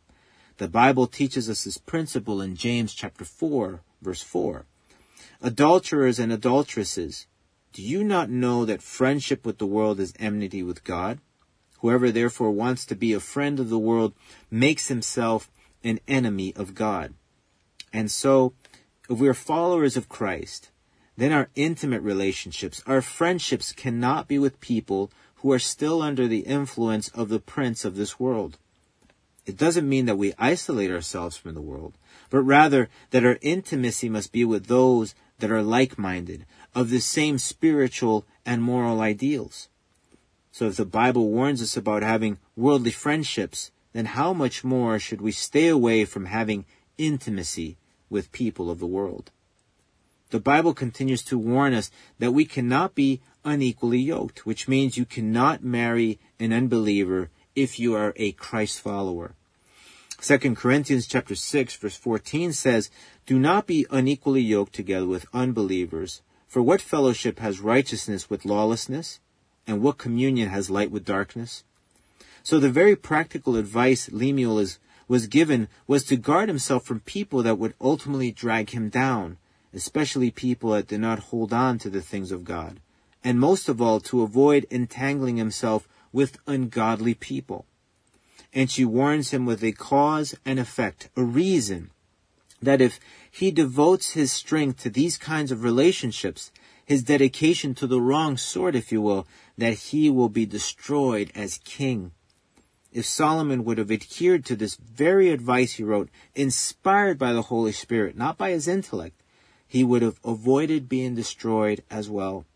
The 0.57 0.69
Bible 0.69 1.07
teaches 1.07 1.51
us 1.51 1.65
this 1.65 1.77
principle 1.77 2.41
in 2.41 2.57
James 2.57 2.95
chapter 2.95 3.27
4, 3.27 3.83
verse 4.01 4.23
4. 4.23 4.65
Adulterers 5.43 6.19
and 6.19 6.33
adulteresses, 6.33 7.27
do 7.75 7.83
you 7.83 8.05
not 8.05 8.31
know 8.31 8.65
that 8.65 8.81
friendship 8.81 9.45
with 9.45 9.59
the 9.59 9.67
world 9.67 9.99
is 9.99 10.15
enmity 10.21 10.63
with 10.63 10.85
God? 10.85 11.19
Whoever 11.81 12.13
therefore 12.13 12.53
wants 12.53 12.87
to 12.87 12.95
be 12.95 13.13
a 13.13 13.21
friend 13.21 13.59
of 13.59 13.69
the 13.69 13.81
world 13.81 14.15
makes 14.49 14.87
himself 14.87 15.51
an 15.83 15.99
enemy 16.07 16.55
of 16.55 16.77
God. 16.77 17.15
And 17.93 18.13
so, 18.13 18.55
if 19.11 19.19
we 19.19 19.29
are 19.29 19.35
followers 19.35 19.97
of 19.97 20.09
Christ, 20.09 20.71
then 21.17 21.33
our 21.33 21.51
intimate 21.57 22.01
relationships, 22.03 22.81
our 22.87 23.03
friendships 23.03 23.73
cannot 23.73 24.29
be 24.29 24.39
with 24.39 24.61
people 24.61 25.11
who 25.37 25.51
are 25.51 25.59
still 25.59 26.01
under 26.01 26.29
the 26.29 26.47
influence 26.47 27.09
of 27.09 27.29
the 27.29 27.41
prince 27.41 27.85
of 27.85 27.97
this 27.97 28.21
world. 28.21 28.57
It 29.47 29.57
doesn't 29.57 29.89
mean 29.89 30.07
that 30.07 30.17
we 30.17 30.33
isolate 30.39 30.93
ourselves 30.93 31.37
from 31.37 31.55
the 31.55 31.61
world, 31.61 31.95
but 32.31 32.41
rather 32.43 32.89
that 33.11 33.25
our 33.25 33.39
intimacy 33.43 34.09
must 34.09 34.33
be 34.33 34.45
with 34.45 34.67
those 34.67 35.15
that 35.41 35.51
are 35.51 35.63
like-minded, 35.63 36.47
of 36.75 36.91
the 36.91 37.01
same 37.01 37.39
spiritual 37.39 38.27
and 38.45 38.63
moral 38.63 39.01
ideals. 39.01 39.69
So 40.53 40.67
if 40.67 40.77
the 40.77 40.85
Bible 40.85 41.29
warns 41.29 41.61
us 41.63 41.77
about 41.77 42.03
having 42.03 42.39
worldly 42.57 42.91
friendships, 42.91 43.71
then 43.93 44.07
how 44.07 44.33
much 44.33 44.65
more 44.65 44.99
should 44.99 45.21
we 45.21 45.33
stay 45.33 45.69
away 45.69 46.05
from 46.05 46.27
having 46.27 46.65
intimacy 46.99 47.77
with 48.11 48.33
people 48.33 48.71
of 48.71 48.79
the 48.79 48.87
world? 48.87 49.31
The 50.31 50.41
Bible 50.41 50.75
continues 50.75 51.23
to 51.25 51.39
warn 51.39 51.75
us 51.75 51.91
that 52.19 52.33
we 52.33 52.45
cannot 52.45 52.95
be 52.95 53.21
unequally 53.45 54.01
yoked, 54.01 54.47
which 54.47 54.67
means 54.67 54.97
you 54.97 55.05
cannot 55.05 55.63
marry 55.63 56.19
an 56.41 56.53
unbeliever 56.53 57.31
if 57.55 57.79
you 57.79 57.95
are 57.95 58.13
a 58.17 58.33
Christ 58.33 58.81
follower. 58.81 59.35
2 60.21 60.55
Corinthians 60.55 61.07
chapter 61.07 61.35
6 61.35 61.77
verse 61.77 61.97
14 61.97 62.53
says, 62.53 62.91
Do 63.27 63.39
not 63.39 63.67
be 63.67 63.87
unequally 63.91 64.41
yoked 64.41 64.73
together 64.73 65.07
with 65.07 65.27
unbelievers, 65.33 66.23
for 66.55 66.63
what 66.63 66.81
fellowship 66.81 67.41
has 67.41 67.59
righteousness 67.59 68.31
with 68.31 68.45
lawlessness? 68.45 69.19
And 69.67 69.83
what 69.83 69.99
communion 69.99 70.51
has 70.51 70.71
light 70.71 70.93
with 70.93 71.05
darkness? 71.05 71.65
So 72.45 72.61
the 72.61 72.71
very 72.71 72.95
practical 72.95 73.57
advice 73.57 74.09
Lemuel 74.13 74.61
is, 74.61 74.79
was 75.09 75.27
given 75.27 75.67
was 75.89 76.05
to 76.05 76.17
guard 76.17 76.49
himself 76.49 76.85
from 76.85 77.01
people 77.01 77.43
that 77.43 77.59
would 77.59 77.75
ultimately 77.81 78.31
drag 78.31 78.71
him 78.71 78.89
down, 78.89 79.39
especially 79.73 80.31
people 80.31 80.71
that 80.71 80.87
did 80.87 81.01
not 81.01 81.31
hold 81.31 81.53
on 81.53 81.77
to 81.79 81.91
the 81.91 82.01
things 82.01 82.31
of 82.31 82.45
God 82.45 82.79
and 83.25 83.41
most 83.41 83.69
of 83.69 83.83
all 83.83 83.99
to 83.99 84.23
avoid 84.23 84.65
entangling 84.71 85.39
himself 85.39 85.89
with 86.13 86.39
ungodly 86.47 87.15
people. 87.15 87.67
And 88.53 88.71
she 88.71 88.85
warns 88.85 89.33
him 89.33 89.45
with 89.45 89.65
a 89.65 89.73
cause 89.73 90.37
and 90.45 90.61
effect, 90.61 91.11
a 91.17 91.25
reason, 91.25 91.91
that 92.63 92.81
if 92.81 93.01
he 93.35 93.51
devotes 93.51 94.13
his 94.13 94.31
strength 94.31 94.81
to 94.81 94.89
these 94.89 95.19
kinds 95.19 95.51
of 95.51 95.65
relationships, 95.65 96.53
his 96.85 97.03
dedication 97.03 97.75
to 97.75 97.85
the 97.85 98.01
wrong 98.01 98.37
sort, 98.37 98.77
if 98.77 98.93
you 98.93 99.03
will, 99.03 99.27
that 99.59 99.75
he 99.75 100.09
will 100.09 100.29
be 100.29 100.47
destroyed 100.47 101.33
as 101.35 101.59
king. 101.65 102.13
If 102.93 103.05
Solomon 103.05 103.65
would 103.65 103.79
have 103.79 103.91
adhered 103.91 104.45
to 104.45 104.55
this 104.55 104.77
very 104.77 105.31
advice 105.31 105.73
he 105.73 105.83
wrote, 105.83 106.11
inspired 106.37 107.19
by 107.19 107.33
the 107.33 107.43
Holy 107.43 107.73
Spirit, 107.73 108.17
not 108.17 108.39
by 108.39 108.51
his 108.51 108.69
intellect, 108.69 109.21
he 109.67 109.83
would 109.83 110.03
have 110.03 110.21
avoided 110.25 110.89
being 110.89 111.17
destroyed 111.17 111.83
as 111.91 112.09
well. 112.09 112.47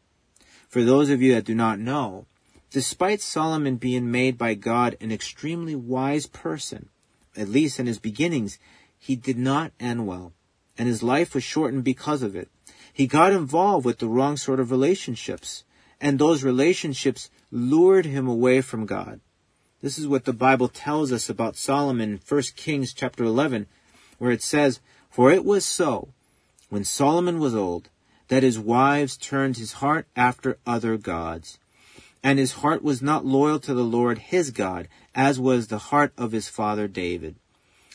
For 0.68 0.84
those 0.84 1.10
of 1.10 1.20
you 1.20 1.34
that 1.34 1.44
do 1.44 1.56
not 1.56 1.80
know, 1.80 2.26
despite 2.70 3.20
Solomon 3.20 3.78
being 3.78 4.12
made 4.12 4.38
by 4.38 4.54
God 4.54 4.96
an 5.00 5.10
extremely 5.10 5.74
wise 5.74 6.28
person, 6.28 6.88
at 7.36 7.48
least 7.48 7.80
in 7.80 7.86
his 7.86 7.98
beginnings, 7.98 8.60
he 8.96 9.16
did 9.16 9.38
not 9.38 9.72
end 9.80 10.06
well, 10.06 10.34
and 10.78 10.88
his 10.88 11.02
life 11.02 11.34
was 11.34 11.42
shortened 11.42 11.84
because 11.84 12.22
of 12.22 12.36
it. 12.36 12.48
He 12.92 13.06
got 13.06 13.32
involved 13.32 13.84
with 13.84 13.98
the 13.98 14.08
wrong 14.08 14.36
sort 14.36 14.60
of 14.60 14.70
relationships, 14.70 15.64
and 16.00 16.18
those 16.18 16.44
relationships 16.44 17.30
lured 17.50 18.06
him 18.06 18.28
away 18.28 18.60
from 18.60 18.86
God. 18.86 19.20
This 19.82 19.98
is 19.98 20.08
what 20.08 20.24
the 20.24 20.32
Bible 20.32 20.68
tells 20.68 21.12
us 21.12 21.28
about 21.28 21.56
Solomon 21.56 22.12
in 22.14 22.20
1 22.26 22.42
Kings 22.56 22.92
chapter 22.92 23.24
11, 23.24 23.66
where 24.18 24.30
it 24.30 24.42
says, 24.42 24.80
For 25.10 25.30
it 25.30 25.44
was 25.44 25.64
so, 25.64 26.08
when 26.68 26.84
Solomon 26.84 27.38
was 27.38 27.54
old, 27.54 27.88
that 28.28 28.42
his 28.42 28.58
wives 28.58 29.16
turned 29.16 29.56
his 29.56 29.74
heart 29.74 30.06
after 30.16 30.58
other 30.66 30.96
gods. 30.96 31.58
And 32.22 32.38
his 32.38 32.54
heart 32.54 32.82
was 32.82 33.00
not 33.00 33.24
loyal 33.24 33.60
to 33.60 33.74
the 33.74 33.84
Lord 33.84 34.18
his 34.18 34.50
God, 34.50 34.88
as 35.14 35.38
was 35.38 35.68
the 35.68 35.78
heart 35.78 36.12
of 36.18 36.32
his 36.32 36.48
father 36.48 36.88
David. 36.88 37.36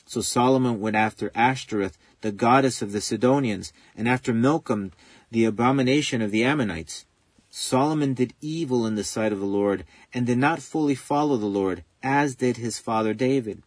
So 0.05 0.21
Solomon 0.21 0.79
went 0.79 0.95
after 0.95 1.31
Ashtoreth, 1.35 1.97
the 2.23 2.31
goddess 2.31 2.81
of 2.81 2.93
the 2.93 3.01
Sidonians, 3.01 3.73
and 3.97 4.07
after 4.07 4.33
Milcom, 4.33 4.93
the 5.29 5.43
abomination 5.43 6.21
of 6.21 6.31
the 6.31 6.45
Ammonites. 6.45 7.05
Solomon 7.49 8.13
did 8.13 8.33
evil 8.39 8.87
in 8.87 8.95
the 8.95 9.03
sight 9.03 9.33
of 9.33 9.41
the 9.41 9.45
Lord, 9.45 9.83
and 10.13 10.25
did 10.25 10.37
not 10.37 10.61
fully 10.61 10.95
follow 10.95 11.35
the 11.35 11.45
Lord, 11.45 11.83
as 12.01 12.35
did 12.35 12.55
his 12.55 12.79
father 12.79 13.13
David. 13.13 13.61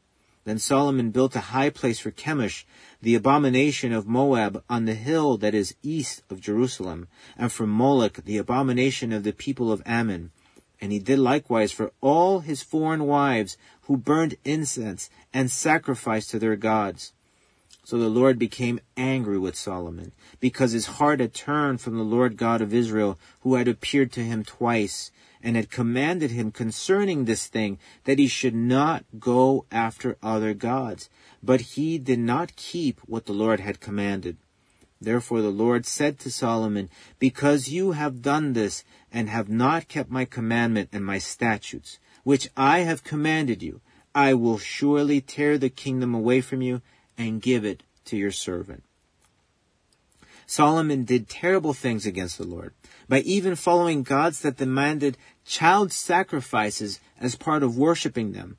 Then 0.45 0.59
Solomon 0.59 1.11
built 1.11 1.37
a 1.37 1.53
high 1.53 1.69
place 1.69 1.99
for 1.99 2.11
Chemosh, 2.11 2.65
the 3.03 3.15
abomination 3.15 3.93
of 3.93 4.09
Moab, 4.09 4.65
on 4.71 4.87
the 4.87 4.95
hill 4.95 5.37
that 5.37 5.55
is 5.55 5.75
east 5.83 6.23
of 6.31 6.41
Jerusalem, 6.41 7.09
and 7.37 7.53
for 7.53 7.67
Moloch, 7.67 8.25
the 8.25 8.39
abomination 8.39 9.13
of 9.13 9.23
the 9.23 9.35
people 9.35 9.71
of 9.71 9.83
Ammon. 9.85 10.31
And 10.81 10.93
he 10.93 10.99
did 10.99 11.19
likewise 11.19 11.73
for 11.73 11.93
all 12.01 12.41
his 12.41 12.63
foreign 12.63 13.05
wives 13.05 13.59
who 13.83 13.99
burned 13.99 14.37
incense 14.45 15.11
and 15.35 15.51
sacrificed 15.51 16.31
to 16.31 16.39
their 16.39 16.57
gods. 16.57 17.13
So 17.87 17.99
the 17.99 18.09
Lord 18.09 18.37
became 18.37 18.81
angry 18.97 19.39
with 19.39 19.55
Solomon, 19.55 20.11
because 20.41 20.73
his 20.73 20.99
heart 20.99 21.21
had 21.21 21.33
turned 21.33 21.81
from 21.81 21.97
the 21.97 22.03
Lord 22.03 22.37
God 22.37 22.61
of 22.61 22.75
Israel, 22.75 23.17
who 23.43 23.55
had 23.55 23.69
appeared 23.69 24.11
to 24.15 24.25
him 24.25 24.43
twice, 24.43 25.13
and 25.41 25.55
had 25.55 25.71
commanded 25.71 26.33
him 26.33 26.51
concerning 26.51 27.27
this 27.27 27.47
thing 27.47 27.79
that 28.03 28.19
he 28.19 28.27
should 28.27 28.57
not 28.57 29.05
go 29.21 29.67
after 29.71 30.17
other 30.21 30.53
gods. 30.53 31.09
But 31.45 31.61
he 31.61 31.97
did 31.97 32.19
not 32.19 32.57
keep 32.57 32.99
what 33.07 33.27
the 33.27 33.33
Lord 33.33 33.61
had 33.61 33.79
commanded. 33.79 34.37
Therefore 35.01 35.41
the 35.41 35.51
Lord 35.51 35.87
said 35.87 36.19
to 36.19 36.31
Solomon, 36.33 36.91
Because 37.21 37.69
you 37.69 37.93
have 37.93 38.21
done 38.21 38.55
this, 38.55 38.83
and 39.13 39.29
have 39.29 39.49
not 39.49 39.87
kept 39.87 40.11
my 40.11 40.25
commandment 40.25 40.89
and 40.93 41.07
my 41.07 41.19
statutes, 41.19 42.01
which 42.25 42.49
I 42.57 42.81
have 42.81 43.05
commanded 43.05 43.63
you, 43.63 43.81
I 44.13 44.35
will 44.35 44.59
surely 44.59 45.21
tear 45.21 45.57
the 45.57 45.69
kingdom 45.69 46.17
away 46.17 46.41
from 46.41 46.63
you 46.63 46.83
and 47.19 47.43
give 47.43 47.65
it 47.65 47.83
to 48.07 48.17
your 48.17 48.33
servant. 48.33 48.83
Solomon 50.47 51.05
did 51.05 51.29
terrible 51.29 51.73
things 51.73 52.07
against 52.07 52.39
the 52.39 52.45
Lord 52.45 52.73
by 53.09 53.21
even 53.21 53.57
following 53.57 54.03
gods 54.03 54.41
that 54.41 54.59
demanded 54.59 55.19
child 55.45 55.93
sacrifices 55.93 57.01
as 57.21 57.35
part 57.35 57.63
of 57.63 57.77
worshiping 57.77 58.33
them. 58.33 58.59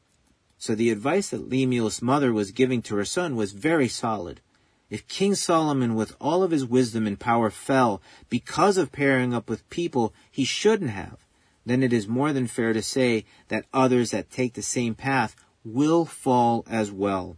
So 0.57 0.75
the 0.75 0.89
advice 0.89 1.29
that 1.29 1.49
Lemuel's 1.49 2.01
mother 2.01 2.33
was 2.33 2.51
giving 2.51 2.81
to 2.83 2.95
her 2.95 3.05
son 3.05 3.35
was 3.35 3.53
very 3.53 3.87
solid. 3.87 4.41
If 4.89 5.07
King 5.07 5.35
Solomon 5.35 5.95
with 5.95 6.15
all 6.19 6.43
of 6.43 6.51
his 6.51 6.65
wisdom 6.65 7.05
and 7.07 7.19
power 7.19 7.49
fell 7.49 8.01
because 8.29 8.77
of 8.77 8.91
pairing 8.91 9.33
up 9.33 9.49
with 9.49 9.69
people 9.69 10.13
he 10.31 10.45
shouldn't 10.45 10.91
have, 10.91 11.17
then 11.65 11.83
it 11.83 11.93
is 11.93 12.07
more 12.07 12.33
than 12.33 12.47
fair 12.47 12.73
to 12.73 12.81
say 12.81 13.25
that 13.49 13.65
others 13.73 14.11
that 14.11 14.31
take 14.31 14.53
the 14.53 14.61
same 14.61 14.95
path 14.95 15.35
will 15.63 16.05
fall 16.05 16.65
as 16.69 16.91
well. 16.91 17.37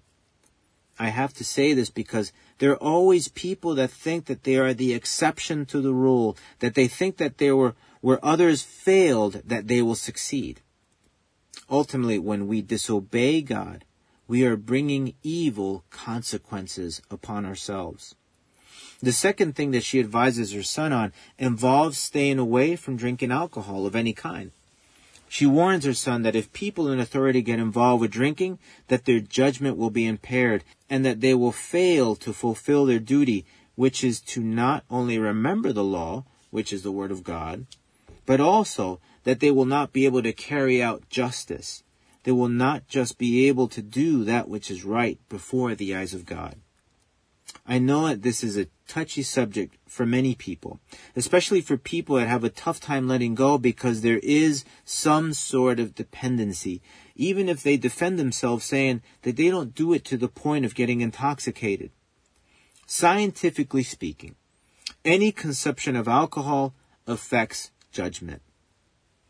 I 1.00 1.10
have 1.10 1.34
to 1.36 1.46
say 1.46 1.74
this 1.74 1.90
because 1.90 2.34
there 2.58 2.72
are 2.72 2.84
always 2.84 3.30
people 3.30 3.74
that 3.76 3.90
think 3.90 4.26
that 4.26 4.44
they 4.44 4.58
are 4.58 4.74
the 4.74 4.94
exception 4.94 5.66
to 5.68 5.80
the 5.80 5.94
rule, 5.94 6.38
that 6.60 6.76
they 6.76 6.90
think 6.90 7.18
that 7.18 7.40
were 7.40 7.76
where 8.02 8.24
others 8.24 8.62
failed, 8.62 9.42
that 9.46 9.68
they 9.68 9.82
will 9.82 9.96
succeed. 9.96 10.62
Ultimately, 11.70 12.20
when 12.20 12.48
we 12.48 12.62
disobey 12.62 13.42
God, 13.42 13.86
we 14.28 14.46
are 14.46 14.58
bringing 14.58 15.16
evil 15.24 15.84
consequences 15.90 17.02
upon 17.10 17.46
ourselves. 17.46 18.16
The 19.02 19.12
second 19.14 19.56
thing 19.56 19.72
that 19.72 19.84
she 19.84 20.00
advises 20.00 20.52
her 20.54 20.64
son 20.64 20.92
on 20.92 21.14
involves 21.38 21.98
staying 21.98 22.40
away 22.40 22.76
from 22.76 22.98
drinking 22.98 23.32
alcohol 23.32 23.86
of 23.86 23.96
any 23.96 24.14
kind. 24.14 24.52
She 25.32 25.46
warns 25.46 25.86
her 25.86 25.94
son 25.94 26.24
that 26.24 26.36
if 26.36 26.52
people 26.54 26.92
in 26.92 27.00
authority 27.00 27.44
get 27.44 27.60
involved 27.60 28.02
with 28.02 28.10
drinking, 28.10 28.58
that 28.88 29.06
their 29.06 29.20
judgment 29.20 29.78
will 29.78 29.92
be 29.92 30.08
impaired 30.08 30.64
and 30.90 31.06
that 31.06 31.22
they 31.22 31.36
will 31.36 31.52
fail 31.52 32.16
to 32.16 32.34
fulfill 32.34 32.88
their 32.88 33.00
duty, 33.00 33.46
which 33.76 34.04
is 34.04 34.20
to 34.22 34.42
not 34.42 34.84
only 34.90 35.20
remember 35.20 35.72
the 35.72 35.84
law, 35.84 36.26
which 36.50 36.74
is 36.74 36.82
the 36.82 36.92
Word 36.92 37.12
of 37.12 37.24
God, 37.24 37.68
but 38.26 38.42
also 38.42 39.00
that 39.24 39.40
they 39.40 39.52
will 39.52 39.66
not 39.66 39.94
be 39.94 40.06
able 40.06 40.24
to 40.24 40.34
carry 40.34 40.82
out 40.82 41.08
justice. 41.10 41.84
They 42.24 42.32
will 42.32 42.50
not 42.50 42.88
just 42.88 43.20
be 43.20 43.48
able 43.48 43.68
to 43.70 43.84
do 43.84 44.24
that 44.24 44.50
which 44.50 44.72
is 44.72 44.84
right 44.84 45.20
before 45.30 45.76
the 45.76 45.96
eyes 45.96 46.16
of 46.16 46.26
God. 46.26 46.56
I 47.70 47.78
know 47.78 48.08
that 48.08 48.24
this 48.24 48.44
is 48.44 48.58
a 48.58 48.66
touchy 48.88 49.22
subject 49.22 49.76
for 49.88 50.04
many 50.04 50.34
people, 50.34 50.80
especially 51.16 51.62
for 51.62 51.78
people 51.78 52.16
that 52.16 52.28
have 52.28 52.44
a 52.44 52.50
tough 52.50 52.80
time 52.80 53.08
letting 53.08 53.36
go 53.36 53.60
because 53.60 54.02
there 54.02 54.18
is 54.24 54.66
some 54.86 55.34
sort 55.34 55.80
of 55.80 55.94
dependency, 55.94 56.82
even 57.16 57.48
if 57.48 57.62
they 57.62 57.78
defend 57.78 58.18
themselves 58.18 58.66
saying 58.66 59.04
that 59.22 59.38
they 59.38 59.52
don't 59.52 59.76
do 59.76 59.94
it 59.94 60.04
to 60.06 60.18
the 60.18 60.28
point 60.28 60.66
of 60.66 60.74
getting 60.74 61.02
intoxicated. 61.02 61.92
Scientifically 62.88 63.84
speaking, 63.84 64.34
any 65.06 65.32
consumption 65.32 65.96
of 65.96 66.08
alcohol 66.08 66.74
affects 67.06 67.70
judgment. 67.92 68.42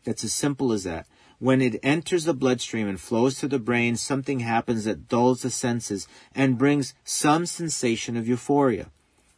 That's 0.04 0.24
as 0.24 0.32
simple 0.32 0.72
as 0.72 0.84
that. 0.84 1.06
When 1.40 1.62
it 1.62 1.80
enters 1.82 2.24
the 2.24 2.34
bloodstream 2.34 2.86
and 2.86 3.00
flows 3.00 3.38
to 3.38 3.48
the 3.48 3.58
brain, 3.58 3.96
something 3.96 4.40
happens 4.40 4.84
that 4.84 5.08
dulls 5.08 5.40
the 5.40 5.50
senses 5.50 6.06
and 6.34 6.58
brings 6.58 6.92
some 7.02 7.46
sensation 7.46 8.14
of 8.18 8.28
euphoria. 8.28 8.90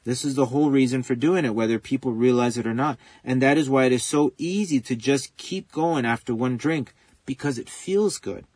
This 0.03 0.25
is 0.25 0.35
the 0.35 0.47
whole 0.47 0.69
reason 0.69 1.05
for 1.05 1.15
doing 1.15 1.45
it, 1.45 1.55
whether 1.55 1.79
people 1.79 2.13
realize 2.13 2.59
it 2.59 2.67
or 2.67 2.75
not. 2.75 2.99
And 3.23 3.41
that 3.41 3.57
is 3.57 3.71
why 3.71 3.85
it 3.85 3.93
is 3.93 4.03
so 4.03 4.33
easy 4.37 4.81
to 4.81 4.97
just 4.97 5.37
keep 5.37 5.71
going 5.71 6.05
after 6.05 6.35
one 6.35 6.57
drink, 6.57 6.93
because 7.25 7.57
it 7.57 7.71
feels 7.71 8.19
good. 8.19 8.47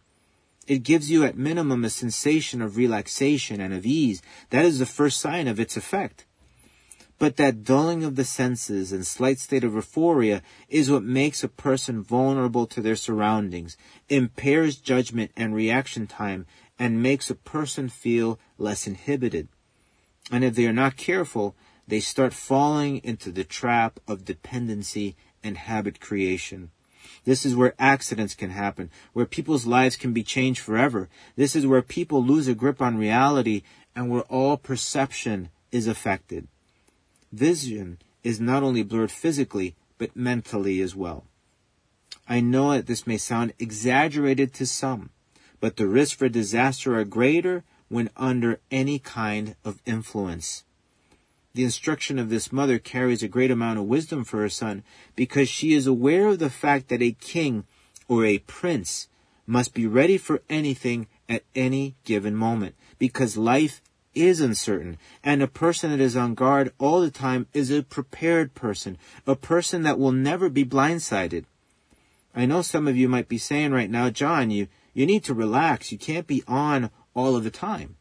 It 0.67 0.83
gives 0.83 1.09
you 1.09 1.23
at 1.23 1.39
minimum 1.39 1.85
a 1.85 1.91
sensation 1.91 2.61
of 2.61 2.77
relaxation 2.77 3.61
and 3.61 3.73
of 3.73 3.87
ease. 3.87 4.23
That 4.51 4.65
is 4.65 4.81
the 4.81 4.87
first 4.87 5.21
sign 5.21 5.47
of 5.47 5.61
its 5.61 5.77
effect. 5.77 6.26
But 7.19 7.37
that 7.37 7.65
dulling 7.65 8.05
of 8.05 8.17
the 8.17 8.27
senses 8.27 8.93
and 8.93 9.07
slight 9.07 9.39
state 9.39 9.65
of 9.65 9.73
euphoria 9.73 10.43
is 10.69 10.91
what 10.91 11.03
makes 11.03 11.43
a 11.43 11.49
person 11.49 12.03
vulnerable 12.03 12.67
to 12.67 12.83
their 12.83 12.97
surroundings, 12.97 13.79
impairs 14.11 14.77
judgment 14.77 15.31
and 15.35 15.55
reaction 15.55 16.07
time, 16.07 16.45
and 16.79 17.03
makes 17.03 17.31
a 17.31 17.35
person 17.35 17.89
feel 17.89 18.39
less 18.59 18.87
inhibited. 18.87 19.49
And 20.31 20.45
if 20.45 20.55
they 20.55 20.67
are 20.67 20.75
not 20.75 20.99
careful, 20.99 21.57
they 21.89 22.01
start 22.01 22.35
falling 22.35 22.99
into 22.99 23.31
the 23.31 23.45
trap 23.45 23.99
of 24.07 24.27
dependency 24.27 25.17
and 25.43 25.57
habit 25.57 26.01
creation. 26.01 26.71
This 27.25 27.47
is 27.47 27.57
where 27.57 27.75
accidents 27.79 28.35
can 28.35 28.51
happen, 28.51 28.91
where 29.15 29.25
people's 29.25 29.65
lives 29.65 29.97
can 29.97 30.13
be 30.13 30.23
changed 30.23 30.61
forever. 30.61 31.09
This 31.35 31.57
is 31.57 31.67
where 31.67 31.81
people 31.81 32.23
lose 32.23 32.47
a 32.47 32.55
grip 32.55 32.83
on 32.83 32.99
reality 32.99 33.63
and 33.95 34.11
where 34.11 34.23
all 34.23 34.59
perception 34.59 35.49
is 35.73 35.87
affected 35.87 36.49
vision 37.37 37.99
is 38.25 38.41
not 38.41 38.63
only 38.63 38.83
blurred 38.83 39.11
physically, 39.11 39.77
but 39.99 40.17
mentally 40.17 40.81
as 40.81 40.97
well. 40.97 41.25
I 42.29 42.41
know 42.41 42.73
that 42.73 42.87
this 42.87 43.07
may 43.07 43.19
sound 43.19 43.53
exaggerated 43.59 44.53
to 44.55 44.67
some, 44.67 45.11
but 45.61 45.77
the 45.77 45.87
risks 45.87 46.17
for 46.17 46.29
disaster 46.29 46.99
are 46.99 47.05
greater 47.05 47.65
when 47.89 48.11
under 48.17 48.59
any 48.71 48.99
kind 48.99 49.55
of 49.65 49.81
influence. 49.87 50.65
The 51.55 51.65
instruction 51.65 52.19
of 52.19 52.29
this 52.29 52.53
mother 52.53 52.79
carries 52.79 53.23
a 53.23 53.29
great 53.29 53.51
amount 53.51 53.79
of 53.79 53.87
wisdom 53.87 54.25
for 54.25 54.41
her 54.41 54.49
son 54.49 54.83
because 55.15 55.49
she 55.49 55.73
is 55.73 55.87
aware 55.87 56.27
of 56.29 56.39
the 56.39 56.51
fact 56.51 56.89
that 56.89 57.01
a 57.01 57.13
king 57.13 57.65
or 58.09 58.25
a 58.25 58.41
prince 58.41 59.09
must 59.47 59.73
be 59.73 59.87
ready 59.87 60.19
for 60.19 60.43
anything 60.51 61.07
at 61.29 61.45
any 61.55 61.95
given 62.05 62.35
moment 62.35 62.75
because 62.99 63.37
life 63.37 63.81
is 64.17 64.41
uncertain, 64.41 64.99
and 65.23 65.43
a 65.43 65.47
person 65.47 65.91
that 65.91 66.01
is 66.01 66.17
on 66.17 66.35
guard 66.35 66.73
all 66.79 67.01
the 67.01 67.11
time 67.11 67.47
is 67.53 67.71
a 67.71 67.83
prepared 67.83 68.55
person, 68.55 68.99
a 69.27 69.37
person 69.37 69.83
that 69.83 69.99
will 69.99 70.13
never 70.13 70.49
be 70.49 70.65
blindsided. 70.65 71.45
I 72.35 72.47
know 72.47 72.63
some 72.63 72.89
of 72.89 72.97
you 72.97 73.09
might 73.09 73.29
be 73.29 73.39
saying 73.39 73.73
right 73.73 73.91
now, 73.91 74.11
John, 74.11 74.51
you, 74.51 74.69
you 74.93 75.07
need 75.07 75.25
to 75.25 75.35
relax. 75.35 75.93
You 75.93 75.99
can't 75.99 76.27
be 76.27 76.43
on 76.49 76.91
all 77.15 77.37
of 77.37 77.45
the 77.45 77.51
time. 77.51 77.97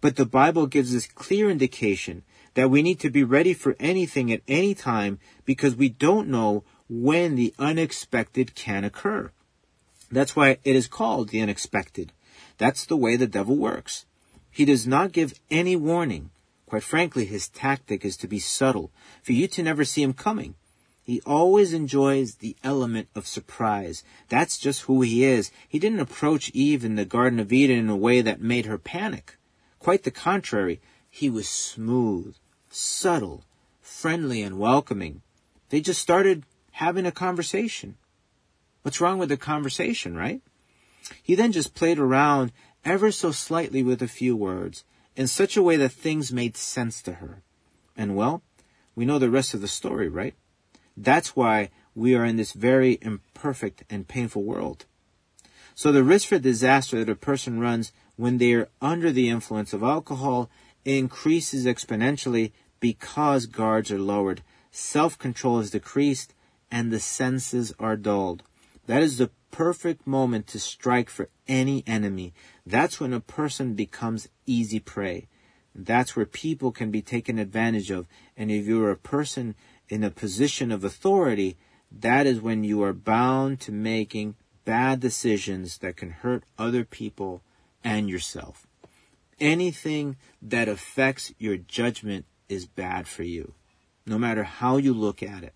But 0.00 0.16
the 0.16 0.26
Bible 0.26 0.66
gives 0.66 0.94
us 0.94 1.06
clear 1.06 1.48
indication 1.50 2.22
that 2.54 2.70
we 2.70 2.82
need 2.82 3.00
to 3.00 3.10
be 3.10 3.24
ready 3.24 3.54
for 3.54 3.76
anything 3.78 4.32
at 4.32 4.42
any 4.48 4.74
time 4.74 5.18
because 5.44 5.76
we 5.76 5.88
don't 5.88 6.28
know 6.28 6.64
when 6.88 7.34
the 7.34 7.54
unexpected 7.58 8.54
can 8.54 8.84
occur. 8.84 9.30
That's 10.10 10.36
why 10.36 10.58
it 10.64 10.76
is 10.76 10.86
called 10.86 11.30
the 11.30 11.40
unexpected. 11.40 12.12
That's 12.58 12.86
the 12.86 12.96
way 12.96 13.16
the 13.16 13.26
devil 13.26 13.56
works. 13.56 14.06
He 14.56 14.64
does 14.64 14.86
not 14.86 15.12
give 15.12 15.38
any 15.50 15.76
warning. 15.76 16.30
Quite 16.64 16.82
frankly, 16.82 17.26
his 17.26 17.46
tactic 17.46 18.06
is 18.06 18.16
to 18.16 18.26
be 18.26 18.38
subtle, 18.38 18.90
for 19.22 19.32
you 19.32 19.48
to 19.48 19.62
never 19.62 19.84
see 19.84 20.02
him 20.02 20.14
coming. 20.14 20.54
He 21.04 21.20
always 21.26 21.74
enjoys 21.74 22.36
the 22.36 22.56
element 22.64 23.08
of 23.14 23.26
surprise. 23.26 24.02
That's 24.30 24.56
just 24.56 24.84
who 24.84 25.02
he 25.02 25.24
is. 25.24 25.50
He 25.68 25.78
didn't 25.78 26.00
approach 26.00 26.50
Eve 26.54 26.86
in 26.86 26.96
the 26.96 27.04
Garden 27.04 27.38
of 27.38 27.52
Eden 27.52 27.80
in 27.80 27.90
a 27.90 27.96
way 27.96 28.22
that 28.22 28.40
made 28.40 28.64
her 28.64 28.78
panic. 28.78 29.36
Quite 29.78 30.04
the 30.04 30.10
contrary. 30.10 30.80
He 31.10 31.28
was 31.28 31.50
smooth, 31.50 32.34
subtle, 32.70 33.44
friendly, 33.82 34.40
and 34.40 34.58
welcoming. 34.58 35.20
They 35.68 35.82
just 35.82 36.00
started 36.00 36.44
having 36.70 37.04
a 37.04 37.12
conversation. 37.12 37.98
What's 38.80 39.02
wrong 39.02 39.18
with 39.18 39.28
the 39.28 39.36
conversation, 39.36 40.16
right? 40.16 40.40
He 41.22 41.34
then 41.34 41.52
just 41.52 41.74
played 41.74 41.98
around 41.98 42.52
ever 42.86 43.10
so 43.10 43.32
slightly 43.32 43.82
with 43.82 44.00
a 44.00 44.08
few 44.08 44.34
words, 44.34 44.84
in 45.16 45.26
such 45.26 45.56
a 45.56 45.62
way 45.62 45.76
that 45.76 45.90
things 45.90 46.32
made 46.32 46.56
sense 46.56 47.02
to 47.02 47.14
her. 47.14 47.42
And 47.96 48.16
well, 48.16 48.42
we 48.94 49.04
know 49.04 49.18
the 49.18 49.28
rest 49.28 49.52
of 49.52 49.60
the 49.60 49.68
story, 49.68 50.08
right? 50.08 50.34
That's 50.96 51.34
why 51.34 51.70
we 51.94 52.14
are 52.14 52.24
in 52.24 52.36
this 52.36 52.52
very 52.52 52.98
imperfect 53.02 53.82
and 53.90 54.06
painful 54.06 54.44
world. 54.44 54.86
So 55.74 55.92
the 55.92 56.04
risk 56.04 56.28
for 56.28 56.38
disaster 56.38 57.04
that 57.04 57.12
a 57.12 57.16
person 57.16 57.60
runs 57.60 57.92
when 58.16 58.38
they 58.38 58.54
are 58.54 58.68
under 58.80 59.10
the 59.10 59.28
influence 59.28 59.72
of 59.72 59.82
alcohol 59.82 60.48
increases 60.84 61.66
exponentially 61.66 62.52
because 62.80 63.46
guards 63.46 63.90
are 63.90 63.98
lowered, 63.98 64.42
self-control 64.70 65.58
is 65.58 65.70
decreased, 65.70 66.34
and 66.70 66.92
the 66.92 67.00
senses 67.00 67.74
are 67.78 67.96
dulled. 67.96 68.42
That 68.86 69.02
is 69.02 69.18
the 69.18 69.30
perfect 69.50 70.06
moment 70.06 70.46
to 70.48 70.58
strike 70.58 71.10
for 71.10 71.28
any 71.48 71.82
enemy. 71.86 72.32
That's 72.64 73.00
when 73.00 73.12
a 73.12 73.20
person 73.20 73.74
becomes 73.74 74.28
easy 74.46 74.80
prey. 74.80 75.28
That's 75.74 76.16
where 76.16 76.26
people 76.26 76.72
can 76.72 76.90
be 76.90 77.02
taken 77.02 77.38
advantage 77.38 77.90
of. 77.90 78.06
And 78.36 78.50
if 78.50 78.66
you're 78.66 78.90
a 78.90 78.96
person 78.96 79.54
in 79.88 80.02
a 80.02 80.10
position 80.10 80.72
of 80.72 80.84
authority, 80.84 81.56
that 81.90 82.26
is 82.26 82.40
when 82.40 82.64
you 82.64 82.82
are 82.82 82.92
bound 82.92 83.60
to 83.60 83.72
making 83.72 84.36
bad 84.64 85.00
decisions 85.00 85.78
that 85.78 85.96
can 85.96 86.10
hurt 86.10 86.44
other 86.58 86.84
people 86.84 87.42
and 87.84 88.08
yourself. 88.08 88.66
Anything 89.38 90.16
that 90.40 90.68
affects 90.68 91.32
your 91.38 91.56
judgment 91.56 92.24
is 92.48 92.66
bad 92.66 93.06
for 93.06 93.22
you, 93.22 93.52
no 94.06 94.18
matter 94.18 94.44
how 94.44 94.76
you 94.76 94.92
look 94.92 95.22
at 95.22 95.44
it. 95.44 95.54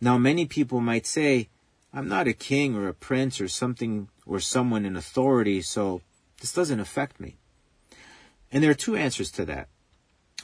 Now, 0.00 0.18
many 0.18 0.44
people 0.44 0.80
might 0.80 1.06
say, 1.06 1.48
I'm 1.96 2.08
not 2.08 2.26
a 2.26 2.32
king 2.32 2.74
or 2.74 2.88
a 2.88 2.94
prince 2.94 3.40
or 3.40 3.46
something 3.46 4.08
or 4.26 4.40
someone 4.40 4.84
in 4.84 4.96
authority, 4.96 5.62
so 5.62 6.02
this 6.40 6.52
doesn't 6.52 6.80
affect 6.80 7.20
me. 7.20 7.36
And 8.50 8.64
there 8.64 8.70
are 8.72 8.74
two 8.74 8.96
answers 8.96 9.30
to 9.32 9.44
that. 9.44 9.68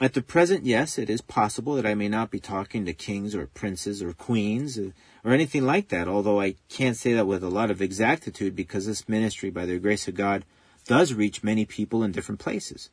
At 0.00 0.14
the 0.14 0.22
present, 0.22 0.64
yes, 0.64 0.96
it 0.96 1.10
is 1.10 1.20
possible 1.20 1.74
that 1.74 1.84
I 1.84 1.94
may 1.94 2.08
not 2.08 2.30
be 2.30 2.38
talking 2.38 2.84
to 2.86 2.92
kings 2.92 3.34
or 3.34 3.48
princes 3.48 4.00
or 4.00 4.12
queens 4.12 4.78
or 4.78 5.32
anything 5.32 5.66
like 5.66 5.88
that, 5.88 6.06
although 6.06 6.40
I 6.40 6.54
can't 6.68 6.96
say 6.96 7.14
that 7.14 7.26
with 7.26 7.42
a 7.42 7.48
lot 7.48 7.70
of 7.70 7.82
exactitude 7.82 8.54
because 8.54 8.86
this 8.86 9.08
ministry, 9.08 9.50
by 9.50 9.66
the 9.66 9.78
grace 9.80 10.06
of 10.06 10.14
God, 10.14 10.44
does 10.86 11.14
reach 11.14 11.42
many 11.42 11.64
people 11.64 12.04
in 12.04 12.12
different 12.12 12.38
places. 12.38 12.90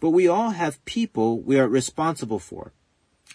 But 0.00 0.10
we 0.10 0.28
all 0.28 0.50
have 0.50 0.84
people 0.84 1.40
we 1.40 1.58
are 1.58 1.66
responsible 1.66 2.38
for 2.38 2.72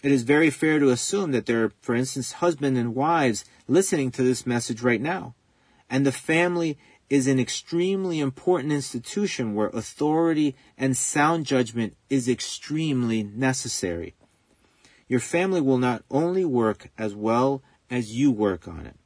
it 0.02 0.12
is 0.12 0.22
very 0.22 0.50
fair 0.50 0.78
to 0.78 0.90
assume 0.90 1.32
that 1.32 1.46
there 1.46 1.64
are, 1.64 1.72
for 1.80 1.94
instance, 1.94 2.32
husbands 2.32 2.78
and 2.78 2.94
wives 2.94 3.44
listening 3.68 4.10
to 4.12 4.22
this 4.22 4.46
message 4.46 4.82
right 4.82 5.00
now. 5.00 5.34
And 5.88 6.06
the 6.06 6.12
family 6.12 6.78
is 7.10 7.26
an 7.26 7.40
extremely 7.40 8.20
important 8.20 8.72
institution 8.72 9.54
where 9.54 9.68
authority 9.68 10.54
and 10.78 10.96
sound 10.96 11.44
judgment 11.44 11.96
is 12.08 12.28
extremely 12.28 13.22
necessary. 13.22 14.14
Your 15.08 15.20
family 15.20 15.60
will 15.60 15.78
not 15.78 16.04
only 16.08 16.44
work 16.44 16.90
as 16.96 17.14
well 17.14 17.62
as 17.90 18.14
you 18.14 18.30
work 18.30 18.68
on 18.68 18.86
it. 18.86 18.96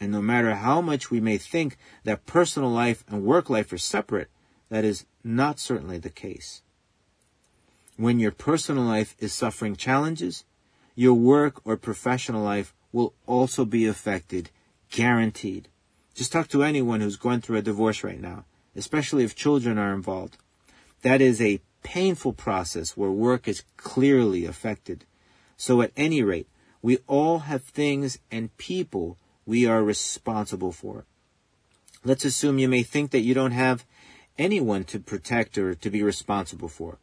And 0.00 0.10
no 0.10 0.22
matter 0.22 0.54
how 0.54 0.80
much 0.80 1.10
we 1.10 1.20
may 1.20 1.36
think 1.36 1.76
that 2.04 2.24
personal 2.24 2.70
life 2.70 3.04
and 3.06 3.22
work 3.22 3.50
life 3.50 3.70
are 3.72 3.78
separate, 3.78 4.30
that 4.70 4.84
is 4.84 5.04
not 5.22 5.58
certainly 5.58 5.98
the 5.98 6.08
case. 6.08 6.62
When 8.00 8.18
your 8.18 8.30
personal 8.30 8.84
life 8.84 9.14
is 9.18 9.34
suffering 9.34 9.76
challenges, 9.76 10.46
your 10.94 11.12
work 11.12 11.60
or 11.66 11.76
professional 11.76 12.42
life 12.42 12.72
will 12.92 13.12
also 13.26 13.66
be 13.66 13.84
affected, 13.84 14.48
guaranteed. 14.90 15.68
Just 16.14 16.32
talk 16.32 16.48
to 16.48 16.62
anyone 16.62 17.02
who's 17.02 17.16
going 17.16 17.42
through 17.42 17.58
a 17.58 17.62
divorce 17.62 18.02
right 18.02 18.18
now, 18.18 18.46
especially 18.74 19.22
if 19.22 19.36
children 19.36 19.76
are 19.76 19.92
involved. 19.92 20.38
That 21.02 21.20
is 21.20 21.42
a 21.42 21.60
painful 21.82 22.32
process 22.32 22.96
where 22.96 23.10
work 23.10 23.46
is 23.46 23.64
clearly 23.76 24.46
affected. 24.46 25.04
So 25.58 25.82
at 25.82 25.92
any 25.94 26.22
rate, 26.22 26.48
we 26.80 27.00
all 27.06 27.40
have 27.40 27.64
things 27.64 28.18
and 28.30 28.56
people 28.56 29.18
we 29.44 29.66
are 29.66 29.84
responsible 29.84 30.72
for. 30.72 31.04
Let's 32.02 32.24
assume 32.24 32.58
you 32.58 32.66
may 32.66 32.82
think 32.82 33.10
that 33.10 33.20
you 33.20 33.34
don't 33.34 33.52
have 33.52 33.84
anyone 34.38 34.84
to 34.84 34.98
protect 34.98 35.58
or 35.58 35.74
to 35.74 35.90
be 35.90 36.02
responsible 36.02 36.70
for. 36.70 36.98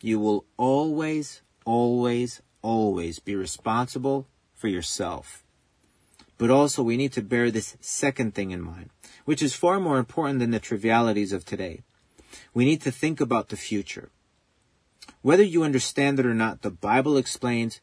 You 0.00 0.18
will 0.20 0.44
always, 0.56 1.42
always, 1.64 2.40
always 2.62 3.18
be 3.18 3.34
responsible 3.34 4.26
for 4.54 4.68
yourself. 4.68 5.44
But 6.36 6.50
also 6.50 6.82
we 6.82 6.96
need 6.96 7.12
to 7.12 7.22
bear 7.22 7.50
this 7.50 7.76
second 7.80 8.34
thing 8.34 8.52
in 8.52 8.62
mind, 8.62 8.90
which 9.24 9.42
is 9.42 9.54
far 9.54 9.80
more 9.80 9.98
important 9.98 10.38
than 10.38 10.52
the 10.52 10.60
trivialities 10.60 11.32
of 11.32 11.44
today. 11.44 11.82
We 12.54 12.64
need 12.64 12.80
to 12.82 12.92
think 12.92 13.20
about 13.20 13.48
the 13.48 13.56
future. 13.56 14.10
Whether 15.22 15.42
you 15.42 15.64
understand 15.64 16.20
it 16.20 16.26
or 16.26 16.34
not, 16.34 16.62
the 16.62 16.70
Bible 16.70 17.16
explains 17.16 17.80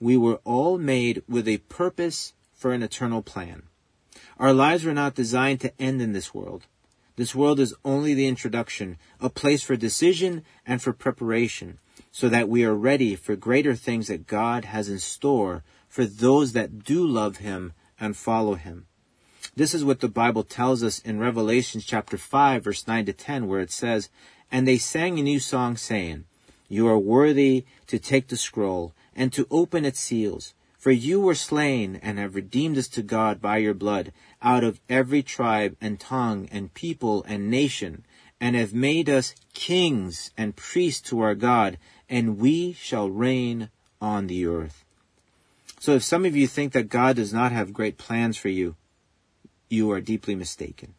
we 0.00 0.16
were 0.16 0.40
all 0.44 0.76
made 0.76 1.22
with 1.26 1.48
a 1.48 1.58
purpose 1.58 2.34
for 2.52 2.72
an 2.72 2.82
eternal 2.82 3.22
plan. 3.22 3.64
Our 4.38 4.52
lives 4.52 4.84
were 4.84 4.92
not 4.92 5.14
designed 5.14 5.60
to 5.60 5.72
end 5.80 6.02
in 6.02 6.12
this 6.12 6.34
world. 6.34 6.66
This 7.16 7.34
world 7.34 7.60
is 7.60 7.74
only 7.84 8.12
the 8.12 8.26
introduction, 8.26 8.96
a 9.20 9.30
place 9.30 9.62
for 9.62 9.76
decision 9.76 10.42
and 10.66 10.82
for 10.82 10.92
preparation, 10.92 11.78
so 12.10 12.28
that 12.28 12.48
we 12.48 12.64
are 12.64 12.74
ready 12.74 13.14
for 13.14 13.36
greater 13.36 13.76
things 13.76 14.08
that 14.08 14.26
God 14.26 14.64
has 14.64 14.88
in 14.88 14.98
store 14.98 15.62
for 15.88 16.04
those 16.04 16.52
that 16.52 16.82
do 16.82 17.06
love 17.06 17.36
Him 17.36 17.72
and 18.00 18.16
follow 18.16 18.54
Him. 18.56 18.86
This 19.54 19.74
is 19.74 19.84
what 19.84 20.00
the 20.00 20.08
Bible 20.08 20.42
tells 20.42 20.82
us 20.82 20.98
in 20.98 21.20
Revelation 21.20 21.80
chapter 21.80 22.18
5 22.18 22.64
verse 22.64 22.88
9 22.88 23.06
to 23.06 23.12
10 23.12 23.46
where 23.46 23.60
it 23.60 23.70
says, 23.70 24.10
And 24.50 24.66
they 24.66 24.78
sang 24.78 25.16
a 25.18 25.22
new 25.22 25.38
song 25.38 25.76
saying, 25.76 26.24
You 26.68 26.88
are 26.88 26.98
worthy 26.98 27.64
to 27.86 28.00
take 28.00 28.26
the 28.26 28.36
scroll 28.36 28.92
and 29.14 29.32
to 29.32 29.46
open 29.52 29.84
its 29.84 30.00
seals. 30.00 30.54
For 30.84 30.92
you 30.92 31.18
were 31.18 31.34
slain 31.34 31.98
and 32.02 32.18
have 32.18 32.34
redeemed 32.34 32.76
us 32.76 32.88
to 32.88 33.02
God 33.02 33.40
by 33.40 33.56
your 33.56 33.72
blood 33.72 34.12
out 34.42 34.62
of 34.62 34.82
every 34.86 35.22
tribe 35.22 35.78
and 35.80 35.98
tongue 35.98 36.46
and 36.52 36.74
people 36.74 37.24
and 37.26 37.48
nation, 37.48 38.04
and 38.38 38.54
have 38.54 38.74
made 38.74 39.08
us 39.08 39.34
kings 39.54 40.30
and 40.36 40.54
priests 40.54 41.00
to 41.08 41.20
our 41.20 41.34
God, 41.34 41.78
and 42.06 42.36
we 42.36 42.74
shall 42.74 43.08
reign 43.08 43.70
on 43.98 44.26
the 44.26 44.44
earth. 44.44 44.84
So 45.80 45.92
if 45.92 46.02
some 46.04 46.26
of 46.26 46.36
you 46.36 46.46
think 46.46 46.74
that 46.74 46.90
God 46.90 47.16
does 47.16 47.32
not 47.32 47.50
have 47.50 47.72
great 47.72 47.96
plans 47.96 48.36
for 48.36 48.50
you, 48.50 48.76
you 49.70 49.90
are 49.90 50.02
deeply 50.02 50.34
mistaken. 50.34 50.92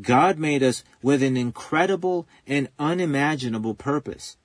God 0.00 0.36
made 0.36 0.64
us 0.64 0.82
with 1.00 1.22
an 1.22 1.36
incredible 1.36 2.26
and 2.44 2.70
unimaginable 2.76 3.76
purpose. 3.76 4.36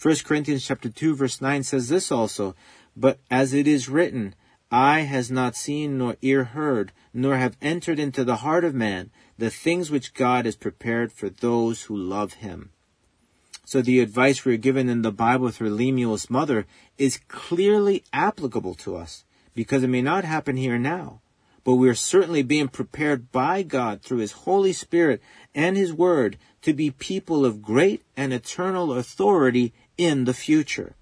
1 0.00 0.14
Corinthians 0.24 0.64
chapter 0.64 0.88
2 0.88 1.16
verse 1.16 1.40
9 1.42 1.64
says 1.64 1.88
this 1.88 2.10
also, 2.10 2.54
but 2.96 3.18
as 3.30 3.54
it 3.54 3.66
is 3.66 3.88
written, 3.88 4.34
eye 4.70 5.00
has 5.00 5.30
not 5.30 5.56
seen 5.56 5.98
nor 5.98 6.16
ear 6.22 6.44
heard, 6.44 6.92
nor 7.12 7.36
have 7.36 7.56
entered 7.60 7.98
into 7.98 8.24
the 8.24 8.36
heart 8.36 8.64
of 8.64 8.74
man 8.74 9.10
the 9.38 9.50
things 9.50 9.90
which 9.90 10.14
God 10.14 10.44
has 10.44 10.56
prepared 10.56 11.12
for 11.12 11.28
those 11.28 11.82
who 11.82 11.96
love 11.96 12.34
him. 12.34 12.70
So 13.64 13.82
the 13.82 14.00
advice 14.00 14.44
we 14.44 14.54
are 14.54 14.58
given 14.58 14.88
in 14.88 15.02
the 15.02 15.12
Bible 15.12 15.50
through 15.50 15.70
Lemuel's 15.70 16.28
mother 16.28 16.66
is 16.98 17.20
clearly 17.28 18.02
applicable 18.12 18.74
to 18.76 18.96
us 18.96 19.24
because 19.54 19.82
it 19.82 19.88
may 19.88 20.02
not 20.02 20.24
happen 20.24 20.56
here 20.56 20.78
now, 20.78 21.20
but 21.62 21.74
we 21.74 21.88
are 21.88 21.94
certainly 21.94 22.42
being 22.42 22.68
prepared 22.68 23.30
by 23.30 23.62
God 23.62 24.02
through 24.02 24.18
His 24.18 24.32
Holy 24.32 24.72
Spirit 24.72 25.22
and 25.54 25.76
His 25.76 25.92
Word 25.92 26.36
to 26.62 26.72
be 26.72 26.90
people 26.90 27.44
of 27.44 27.62
great 27.62 28.02
and 28.16 28.32
eternal 28.32 28.92
authority 28.92 29.72
in 29.96 30.24
the 30.24 30.34
future. 30.34 30.96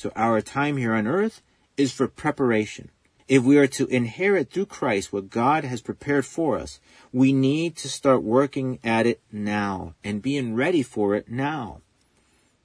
So 0.00 0.10
our 0.16 0.40
time 0.40 0.78
here 0.78 0.94
on 0.94 1.06
earth 1.06 1.42
is 1.76 1.92
for 1.92 2.08
preparation. 2.08 2.88
If 3.28 3.42
we 3.42 3.58
are 3.58 3.66
to 3.66 3.86
inherit 3.88 4.48
through 4.48 4.64
Christ 4.64 5.12
what 5.12 5.28
God 5.28 5.62
has 5.64 5.82
prepared 5.82 6.24
for 6.24 6.56
us, 6.56 6.80
we 7.12 7.34
need 7.34 7.76
to 7.76 7.88
start 7.90 8.22
working 8.22 8.78
at 8.82 9.06
it 9.06 9.20
now 9.30 9.96
and 10.02 10.22
being 10.22 10.54
ready 10.54 10.82
for 10.82 11.14
it 11.14 11.30
now. 11.30 11.82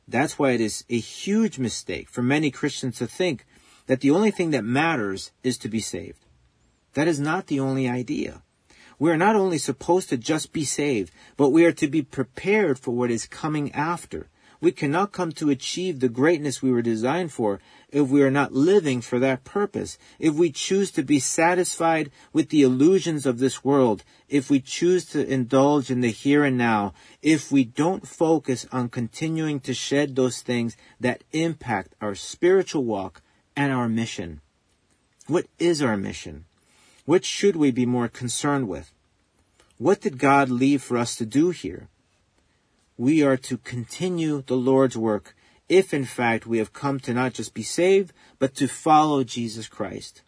That's 0.07 0.39
why 0.39 0.51
it 0.51 0.61
is 0.61 0.85
a 0.89 0.97
huge 0.97 1.59
mistake 1.59 2.07
for 2.07 2.21
many 2.21 2.51
Christians 2.51 2.99
to 2.99 3.05
think 3.05 3.45
that 3.87 3.99
the 3.99 4.11
only 4.11 4.31
thing 4.31 4.51
that 4.51 4.63
matters 4.63 5.33
is 5.43 5.57
to 5.57 5.67
be 5.67 5.81
saved. 5.81 6.25
That 6.93 7.09
is 7.09 7.19
not 7.19 7.47
the 7.47 7.59
only 7.59 7.89
idea. 7.89 8.43
We 8.97 9.11
are 9.11 9.17
not 9.17 9.35
only 9.35 9.57
supposed 9.57 10.07
to 10.07 10.15
just 10.15 10.53
be 10.53 10.63
saved, 10.63 11.11
but 11.35 11.49
we 11.49 11.65
are 11.65 11.73
to 11.73 11.89
be 11.89 12.01
prepared 12.01 12.79
for 12.79 12.91
what 12.91 13.11
is 13.11 13.27
coming 13.27 13.73
after. 13.73 14.29
We 14.61 14.71
cannot 14.71 15.11
come 15.11 15.31
to 15.33 15.49
achieve 15.49 15.99
the 15.99 16.09
greatness 16.09 16.61
we 16.61 16.71
were 16.71 16.81
designed 16.81 17.31
for 17.31 17.59
if 17.89 18.09
we 18.09 18.23
are 18.23 18.31
not 18.31 18.53
living 18.53 19.01
for 19.01 19.19
that 19.19 19.43
purpose. 19.43 19.97
If 20.19 20.33
we 20.35 20.51
choose 20.51 20.91
to 20.91 21.03
be 21.03 21.19
satisfied 21.19 22.11
with 22.33 22.49
the 22.49 22.61
illusions 22.61 23.25
of 23.25 23.39
this 23.39 23.63
world, 23.63 24.03
if 24.27 24.49
we 24.49 24.59
choose 24.59 25.05
to 25.05 25.25
indulge 25.25 25.91
in 25.91 26.01
the 26.01 26.11
here 26.11 26.43
and 26.43 26.57
now, 26.57 26.93
if 27.21 27.51
we 27.51 27.63
don't 27.63 28.07
focus 28.07 28.65
on 28.71 28.89
continuing 28.89 29.59
to 29.61 29.73
shed 29.73 30.15
those 30.15 30.41
things 30.41 30.75
that 30.99 31.23
impact 31.31 31.95
our 32.01 32.15
spiritual 32.15 32.83
walk 32.83 33.21
and 33.55 33.71
our 33.71 33.87
mission. 33.87 34.41
What 35.27 35.47
is 35.59 35.81
our 35.81 35.97
mission? 35.97 36.45
What 37.05 37.23
should 37.23 37.55
we 37.55 37.71
be 37.71 37.85
more 37.85 38.07
concerned 38.07 38.67
with? 38.67 38.91
What 39.77 40.01
did 40.01 40.17
God 40.17 40.49
leave 40.49 40.81
for 40.81 40.97
us 40.97 41.15
to 41.17 41.25
do 41.25 41.49
here? 41.49 41.89
We 42.97 43.23
are 43.23 43.37
to 43.37 43.57
continue 43.57 44.41
the 44.41 44.55
Lord's 44.55 44.97
work 44.97 45.35
if 45.67 45.93
in 45.93 46.05
fact 46.05 46.45
we 46.45 46.59
have 46.59 46.73
come 46.73 46.99
to 46.99 47.13
not 47.13 47.33
just 47.33 47.53
be 47.53 47.63
saved, 47.63 48.13
but 48.39 48.55
to 48.55 48.67
follow 48.67 49.23
Jesus 49.23 49.67
Christ. 49.67 50.21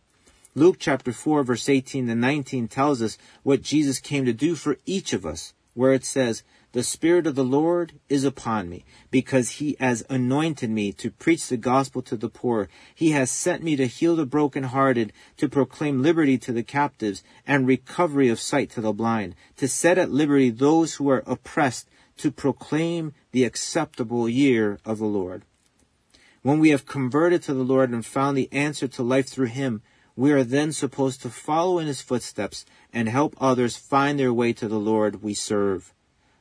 Luke 0.56 0.78
chapter 0.80 1.12
4 1.12 1.44
verse 1.44 1.70
18 1.70 2.10
and 2.10 2.20
19 2.20 2.68
tells 2.68 3.02
us 3.02 3.18
what 3.44 3.62
Jesus 3.62 4.00
came 4.00 4.26
to 4.26 4.34
do 4.34 4.56
for 4.56 4.78
each 4.86 5.14
of 5.14 5.26
us, 5.26 5.54
where 5.76 5.94
it 5.94 6.04
says, 6.04 6.44
the 6.74 6.84
Spirit 6.84 7.26
of 7.26 7.36
the 7.36 7.44
Lord 7.44 7.94
is 8.10 8.24
upon 8.24 8.70
me, 8.70 8.84
because 9.10 9.52
He 9.52 9.78
has 9.80 10.06
anointed 10.10 10.70
me 10.70 10.92
to 10.94 11.10
preach 11.10 11.48
the 11.48 11.58
gospel 11.58 12.02
to 12.04 12.18
the 12.18 12.30
poor. 12.30 12.68
He 12.94 13.12
has 13.12 13.32
sent 13.32 13.64
me 13.64 13.76
to 13.78 13.88
heal 13.88 14.16
the 14.16 14.26
brokenhearted, 14.26 15.14
to 15.38 15.48
proclaim 15.48 16.04
liberty 16.04 16.38
to 16.40 16.52
the 16.52 16.64
captives, 16.64 17.24
and 17.48 17.66
recovery 17.66 18.28
of 18.28 18.40
sight 18.40 18.70
to 18.72 18.82
the 18.82 18.92
blind, 18.92 19.34
to 19.56 19.68
set 19.68 19.98
at 19.98 20.12
liberty 20.12 20.50
those 20.50 20.96
who 20.96 21.10
are 21.10 21.24
oppressed, 21.26 21.88
to 22.18 22.32
proclaim 22.32 23.14
the 23.32 23.44
acceptable 23.44 24.28
year 24.28 24.80
of 24.86 25.00
the 25.00 25.06
Lord. 25.06 25.44
When 26.42 26.60
we 26.60 26.70
have 26.70 26.86
converted 26.86 27.44
to 27.44 27.54
the 27.54 27.64
Lord 27.64 27.90
and 27.90 28.06
found 28.06 28.38
the 28.38 28.52
answer 28.52 28.88
to 28.88 29.04
life 29.04 29.28
through 29.28 29.48
Him, 29.48 29.82
we 30.16 30.32
are 30.32 30.44
then 30.44 30.72
supposed 30.72 31.22
to 31.22 31.30
follow 31.30 31.78
in 31.80 31.88
His 31.88 32.02
footsteps 32.02 32.66
and 32.92 33.10
help 33.10 33.36
others 33.40 33.78
find 33.78 34.20
their 34.20 34.34
way 34.34 34.54
to 34.54 34.68
the 34.68 34.80
Lord 34.80 35.22
we 35.22 35.34
serve. 35.34 35.94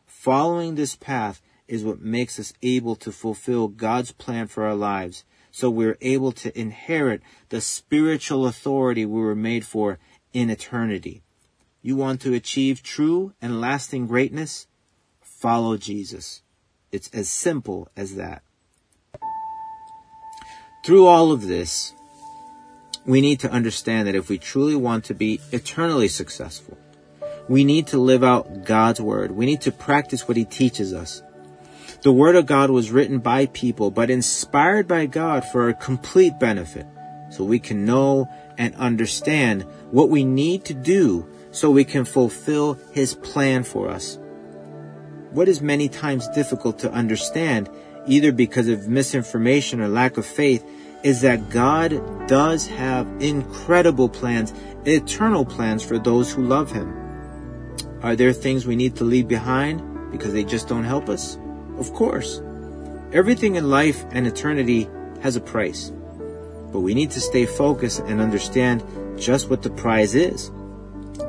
Following 0.06 0.74
this 0.74 0.96
path 0.96 1.42
is 1.68 1.84
what 1.84 2.00
makes 2.00 2.38
us 2.38 2.52
able 2.62 2.96
to 2.96 3.12
fulfill 3.12 3.68
God's 3.68 4.12
plan 4.12 4.46
for 4.46 4.64
our 4.64 4.74
lives, 4.74 5.24
so 5.50 5.68
we're 5.68 5.98
able 6.00 6.32
to 6.32 6.58
inherit 6.58 7.22
the 7.48 7.60
spiritual 7.60 8.46
authority 8.46 9.04
we 9.04 9.20
were 9.20 9.34
made 9.34 9.66
for 9.66 9.98
in 10.32 10.50
eternity. 10.50 11.22
You 11.82 11.96
want 11.96 12.20
to 12.22 12.34
achieve 12.34 12.82
true 12.82 13.32
and 13.40 13.60
lasting 13.60 14.06
greatness? 14.06 14.66
Follow 15.37 15.77
Jesus. 15.77 16.42
It's 16.92 17.11
as 17.12 17.29
simple 17.29 17.88
as 17.96 18.14
that. 18.14 18.42
Through 20.85 21.07
all 21.07 21.31
of 21.31 21.46
this, 21.46 21.92
we 23.05 23.20
need 23.20 23.40
to 23.40 23.51
understand 23.51 24.09
that 24.09 24.14
if 24.14 24.29
we 24.29 24.38
truly 24.38 24.77
want 24.77 25.05
to 25.05 25.14
be 25.14 25.40
eternally 25.53 26.09
successful, 26.09 26.79
we 27.49 27.64
need 27.64 27.87
to 27.88 27.99
live 27.99 28.25
out 28.25 28.64
God's 28.64 29.01
word. 29.01 29.31
We 29.31 29.46
need 29.46 29.61
to 29.62 29.72
practice 29.72 30.27
what 30.27 30.37
he 30.37 30.44
teaches 30.44 30.94
us. 30.94 31.22
The 32.03 32.12
word 32.12 32.37
of 32.37 32.46
God 32.46 32.70
was 32.70 32.90
written 32.90 33.18
by 33.18 33.46
people, 33.46 33.90
but 33.90 34.11
inspired 34.11 34.88
by 34.88 35.07
God 35.07 35.44
for 35.44 35.64
our 35.64 35.75
complete 35.75 36.38
benefit. 36.40 36.87
So 37.31 37.44
we 37.44 37.59
can 37.59 37.85
know 37.85 38.29
and 38.57 38.75
understand 38.77 39.62
what 39.90 40.09
we 40.09 40.25
need 40.25 40.64
to 40.66 40.75
do 40.75 41.29
so 41.51 41.70
we 41.70 41.85
can 41.85 42.05
fulfill 42.05 42.75
his 42.92 43.14
plan 43.14 43.64
for 43.64 43.88
us 43.90 44.18
what 45.37 45.49
is 45.49 45.61
many 45.61 45.87
times 45.87 46.27
difficult 46.29 46.79
to 46.79 46.90
understand, 46.92 47.68
either 48.07 48.33
because 48.33 48.68
of 48.68 48.88
misinformation 48.88 49.83
or 49.83 49.87
lack 49.87 50.16
of 50.16 50.25
faith, 50.25 50.64
is 51.03 51.20
that 51.20 51.51
God 51.51 52.27
does 52.27 52.66
have 52.68 53.07
incredible 53.20 54.09
plans, 54.09 54.55
eternal 54.87 55.44
plans 55.44 55.83
for 55.83 55.99
those 55.99 56.33
who 56.33 56.42
love 56.42 56.72
Him. 56.72 56.88
Are 58.03 58.16
there 58.16 58.33
things 58.33 58.66
we 58.66 58.77
need 58.77 58.96
to 58.96 59.05
leave 59.05 59.29
behind 59.29 60.11
because 60.11 60.33
they 60.33 60.42
just 60.42 60.68
don't 60.68 60.85
help 60.85 61.11
us? 61.11 61.37
Of 61.79 61.92
course. 61.92 62.40
Everything 63.12 63.57
in 63.57 63.68
life 63.68 64.07
and 64.12 64.27
eternity 64.27 64.88
has 65.20 65.37
a 65.37 65.40
price. 65.42 65.92
But 66.72 66.81
we 66.81 66.94
need 66.94 67.11
to 67.11 67.20
stay 67.20 67.44
focused 67.44 68.01
and 68.01 68.22
understand 68.22 68.83
just 69.18 69.51
what 69.51 69.62
the 69.62 69.70
prize 69.70 70.14
is. 70.14 70.51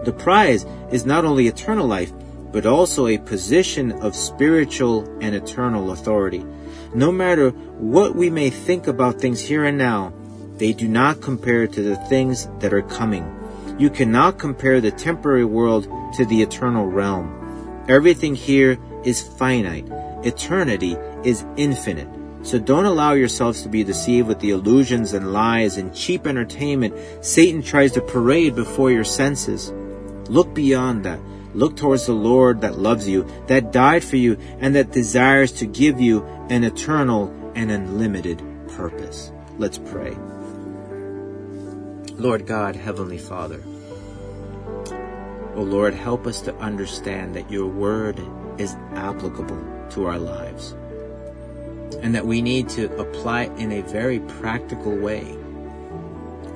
The 0.05 0.15
prize 0.17 0.65
is 0.93 1.05
not 1.05 1.25
only 1.25 1.47
eternal 1.47 1.87
life, 1.87 2.13
but 2.51 2.65
also 2.65 3.07
a 3.07 3.17
position 3.17 3.91
of 3.91 4.15
spiritual 4.15 5.05
and 5.21 5.35
eternal 5.35 5.91
authority. 5.91 6.45
No 6.93 7.11
matter 7.11 7.49
what 7.49 8.15
we 8.15 8.29
may 8.29 8.49
think 8.49 8.87
about 8.87 9.19
things 9.19 9.41
here 9.41 9.65
and 9.65 9.77
now, 9.77 10.13
they 10.57 10.73
do 10.73 10.87
not 10.87 11.21
compare 11.21 11.67
to 11.67 11.81
the 11.81 11.95
things 11.95 12.47
that 12.59 12.73
are 12.73 12.81
coming. 12.81 13.33
You 13.77 13.89
cannot 13.89 14.39
compare 14.39 14.81
the 14.81 14.91
temporary 14.91 15.45
world 15.45 15.87
to 16.15 16.25
the 16.25 16.41
eternal 16.41 16.87
realm. 16.87 17.85
Everything 17.87 18.33
here 18.33 18.79
is 19.03 19.21
finite. 19.21 19.87
Eternity 20.23 20.97
is 21.23 21.45
infinite. 21.57 22.07
So 22.43 22.59
don't 22.59 22.85
allow 22.85 23.13
yourselves 23.13 23.61
to 23.63 23.69
be 23.69 23.83
deceived 23.83 24.27
with 24.27 24.39
the 24.39 24.51
illusions 24.51 25.13
and 25.13 25.33
lies 25.33 25.77
and 25.77 25.93
cheap 25.93 26.25
entertainment 26.25 26.95
Satan 27.21 27.61
tries 27.61 27.91
to 27.93 28.01
parade 28.01 28.55
before 28.55 28.89
your 28.89 29.03
senses. 29.03 29.71
Look 30.29 30.53
beyond 30.53 31.03
that. 31.05 31.19
Look 31.57 31.75
towards 31.75 32.05
the 32.05 32.13
Lord 32.13 32.61
that 32.61 32.77
loves 32.77 33.09
you, 33.09 33.25
that 33.47 33.71
died 33.71 34.03
for 34.03 34.15
you, 34.15 34.37
and 34.59 34.75
that 34.75 34.91
desires 34.91 35.51
to 35.53 35.65
give 35.65 35.99
you 35.99 36.23
an 36.51 36.63
eternal 36.63 37.33
and 37.55 37.71
unlimited 37.71 38.43
purpose. 38.67 39.31
Let's 39.57 39.79
pray. 39.79 40.15
Lord 42.13 42.45
God, 42.45 42.75
Heavenly 42.75 43.17
Father, 43.17 43.63
O 45.55 45.63
Lord, 45.63 45.95
help 45.95 46.27
us 46.27 46.41
to 46.41 46.55
understand 46.57 47.35
that 47.35 47.49
your 47.49 47.65
word 47.65 48.21
is 48.59 48.75
applicable 48.93 49.87
to 49.93 50.05
our 50.05 50.19
lives 50.19 50.75
and 52.03 52.13
that 52.13 52.27
we 52.27 52.39
need 52.39 52.69
to 52.69 52.95
apply 52.99 53.45
it 53.45 53.51
in 53.57 53.71
a 53.71 53.81
very 53.81 54.19
practical 54.19 54.95
way. 54.95 55.35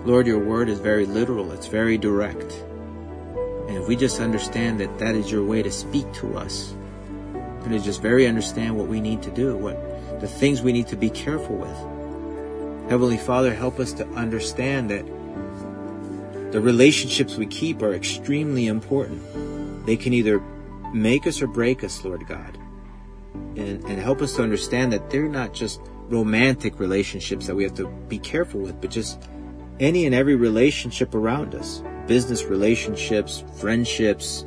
Lord, 0.06 0.28
your 0.28 0.46
word 0.46 0.70
is 0.70 0.78
very 0.78 1.08
literal. 1.08 1.52
It's 1.54 1.66
very 1.66 1.98
direct. 1.98 2.64
And 3.72 3.82
if 3.82 3.88
we 3.88 3.96
just 3.96 4.20
understand 4.20 4.82
that 4.82 5.00
that 5.00 5.16
is 5.16 5.32
your 5.32 5.46
way 5.46 5.64
to 5.64 5.72
speak 5.72 6.12
to 6.16 6.38
us, 6.38 6.74
and 7.64 7.72
to 7.72 7.80
just 7.80 8.02
very 8.02 8.28
understand 8.28 8.76
what 8.76 8.88
we 8.88 9.00
need 9.00 9.24
to 9.24 9.32
do, 9.32 9.56
what 9.56 9.80
the 10.20 10.28
things 10.28 10.62
we 10.62 10.74
need 10.74 10.88
to 10.88 10.98
be 10.98 11.10
careful 11.10 11.56
with. 11.56 12.90
Heavenly 12.90 13.16
Father, 13.16 13.54
help 13.54 13.80
us 13.80 13.94
to 13.94 14.06
understand 14.10 14.90
that 14.90 15.06
the 16.52 16.60
relationships 16.60 17.38
we 17.38 17.46
keep 17.46 17.82
are 17.82 17.94
extremely 17.94 18.68
important. 18.68 19.86
They 19.86 19.96
can 19.96 20.12
either 20.12 20.42
make 20.94 21.26
us 21.26 21.42
or 21.42 21.48
break 21.48 21.82
us, 21.82 22.04
Lord 22.04 22.28
God. 22.28 22.58
And, 23.56 23.82
and 23.86 24.02
help 24.02 24.22
us 24.22 24.36
to 24.36 24.44
understand 24.44 24.92
that 24.92 25.10
they're 25.10 25.30
not 25.30 25.54
just 25.54 25.80
romantic 26.10 26.78
relationships 26.78 27.48
that 27.48 27.56
we 27.56 27.64
have 27.64 27.76
to 27.76 27.88
be 28.10 28.20
careful 28.20 28.60
with, 28.60 28.82
but 28.82 28.92
just 28.92 29.30
any 29.80 30.06
and 30.06 30.14
every 30.14 30.36
relationship 30.36 31.16
around 31.16 31.56
us 31.56 31.82
business 32.08 32.46
relationships, 32.46 33.44
friendships, 33.58 34.44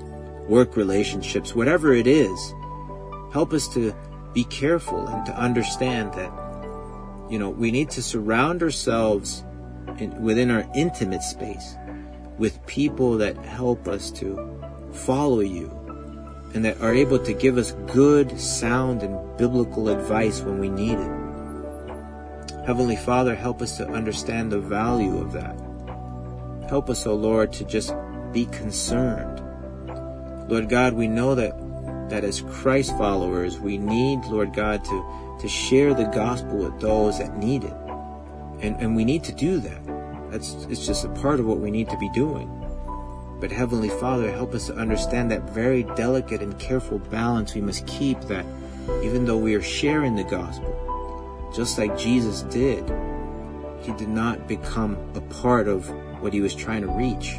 work 0.49 0.77
relationships, 0.77 1.55
whatever 1.55 1.93
it 1.93 2.07
is. 2.07 2.55
Help 3.33 3.53
us 3.53 3.69
to 3.75 3.95
be 4.33 4.45
careful 4.45 5.07
and 5.07 5.25
to 5.27 5.37
understand 5.37 6.13
that, 6.15 6.31
you 7.31 7.39
know, 7.39 7.51
we 7.51 7.71
need 7.71 7.91
to 7.91 8.03
surround 8.03 8.63
ourselves 8.63 9.45
in, 9.99 10.21
within 10.23 10.51
our 10.51 10.67
intimate 10.75 11.23
space 11.23 11.77
with 12.39 12.65
people 12.67 13.17
that 13.19 13.37
help 13.45 13.87
us 13.87 14.11
to 14.11 14.61
follow 14.93 15.41
you 15.41 15.69
and 16.55 16.65
that 16.65 16.81
are 16.81 16.95
able 16.95 17.19
to 17.19 17.33
give 17.33 17.59
us 17.59 17.73
good, 17.93 18.39
sound, 18.39 19.03
and 19.03 19.37
biblical 19.37 19.89
advice 19.89 20.41
when 20.41 20.59
we 20.59 20.69
need 20.69 20.99
it. 20.99 21.25
Heavenly 22.65 22.97
Father, 22.97 23.35
help 23.35 23.61
us 23.61 23.77
to 23.79 23.89
understand 23.89 24.51
the 24.51 24.61
value 24.61 25.19
of 25.19 25.33
that. 25.33 25.64
Help 26.69 26.89
us, 26.89 27.07
O 27.07 27.13
oh 27.13 27.15
Lord, 27.15 27.53
to 27.55 27.65
just 27.65 27.95
be 28.33 28.47
concerned. 28.47 29.41
Lord 30.49 30.69
God, 30.69 30.95
we 30.95 31.09
know 31.09 31.35
that, 31.35 31.55
that 32.11 32.25
as 32.25 32.41
Christ 32.41 32.97
followers, 32.99 33.59
we 33.59 33.79
need, 33.79 34.25
Lord 34.25 34.55
God, 34.55 34.85
to, 34.85 35.37
to 35.41 35.49
share 35.49 35.95
the 35.95 36.05
gospel 36.05 36.57
with 36.57 36.81
those 36.81 37.19
that 37.19 37.37
need 37.37 37.65
it. 37.65 37.75
And, 38.61 38.81
and 38.81 38.97
we 38.97 39.05
need 39.05 39.25
to 39.25 39.33
do 39.33 39.59
that. 39.61 40.31
That's, 40.31 40.55
it's 40.69 40.87
just 40.87 41.05
a 41.05 41.09
part 41.11 41.41
of 41.41 41.47
what 41.47 41.59
we 41.59 41.71
need 41.71 41.89
to 41.91 41.99
be 41.99 42.09
doing. 42.11 42.51
But 43.41 43.53
Heavenly 43.53 43.91
Father, 43.91 44.31
help 44.33 44.55
us 44.55 44.67
to 44.69 44.75
understand 44.75 45.31
that 45.31 45.43
very 45.51 45.83
delicate 45.83 46.41
and 46.41 46.59
careful 46.59 46.99
balance 46.99 47.55
we 47.55 47.61
must 47.61 47.87
keep 47.87 48.21
that 48.23 48.47
even 49.03 49.25
though 49.25 49.37
we 49.37 49.55
are 49.55 49.63
sharing 49.63 50.15
the 50.15 50.25
gospel, 50.25 51.53
just 51.55 51.79
like 51.79 51.97
Jesus 51.99 52.43
did, 52.43 52.85
he 53.81 53.93
did 53.93 54.09
not 54.09 54.49
become 54.49 54.97
a 55.15 55.21
part 55.21 55.69
of 55.69 55.91
what 56.25 56.33
he 56.33 56.41
was 56.41 56.55
trying 56.55 56.81
to 56.81 56.89
reach. 56.89 57.39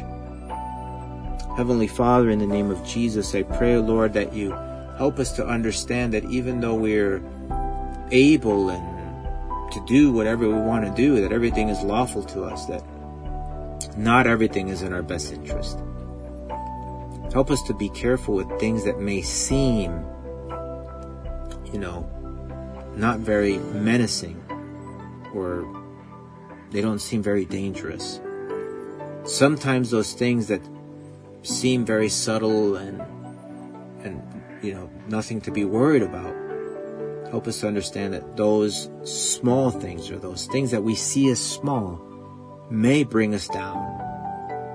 Heavenly 1.56 1.88
Father, 1.88 2.30
in 2.30 2.38
the 2.38 2.46
name 2.46 2.70
of 2.70 2.86
Jesus, 2.86 3.34
I 3.34 3.42
pray, 3.42 3.76
Lord, 3.76 4.12
that 4.12 4.32
you 4.32 4.52
help 4.96 5.18
us 5.18 5.32
to 5.32 5.46
understand 5.46 6.14
that 6.14 6.24
even 6.26 6.60
though 6.60 6.76
we're 6.76 7.20
able 8.12 8.70
and 8.70 9.72
to 9.72 9.84
do 9.86 10.12
whatever 10.12 10.46
we 10.46 10.54
want 10.54 10.84
to 10.84 10.92
do, 10.94 11.20
that 11.20 11.32
everything 11.32 11.68
is 11.68 11.82
lawful 11.82 12.22
to 12.22 12.44
us, 12.44 12.66
that 12.66 12.84
not 13.96 14.28
everything 14.28 14.68
is 14.68 14.82
in 14.82 14.92
our 14.92 15.02
best 15.02 15.32
interest. 15.32 15.78
Help 17.32 17.50
us 17.50 17.62
to 17.64 17.74
be 17.74 17.88
careful 17.88 18.34
with 18.34 18.48
things 18.60 18.84
that 18.84 19.00
may 19.00 19.20
seem, 19.20 19.90
you 21.72 21.80
know, 21.80 22.08
not 22.94 23.18
very 23.18 23.58
menacing 23.58 24.40
or 25.34 25.66
they 26.70 26.80
don't 26.80 27.00
seem 27.00 27.22
very 27.22 27.44
dangerous. 27.44 28.20
Sometimes 29.26 29.90
those 29.90 30.12
things 30.12 30.48
that 30.48 30.62
seem 31.42 31.84
very 31.84 32.08
subtle 32.08 32.76
and 32.76 33.00
and 34.02 34.22
you 34.62 34.74
know 34.74 34.90
nothing 35.08 35.40
to 35.40 35.50
be 35.50 35.64
worried 35.64 36.02
about 36.02 36.34
help 37.30 37.46
us 37.46 37.60
to 37.60 37.68
understand 37.68 38.14
that 38.14 38.36
those 38.36 38.88
small 39.04 39.70
things 39.70 40.10
or 40.10 40.18
those 40.18 40.46
things 40.46 40.70
that 40.70 40.82
we 40.82 40.94
see 40.94 41.28
as 41.28 41.40
small 41.40 42.00
may 42.70 43.04
bring 43.04 43.34
us 43.34 43.48
down, 43.48 43.82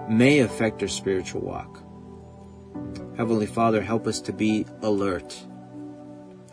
may 0.10 0.40
affect 0.40 0.82
our 0.82 0.88
spiritual 0.88 1.42
walk. 1.42 1.82
Heavenly 3.18 3.46
Father, 3.46 3.82
help 3.82 4.06
us 4.06 4.20
to 4.22 4.34
be 4.34 4.66
alert. 4.82 5.38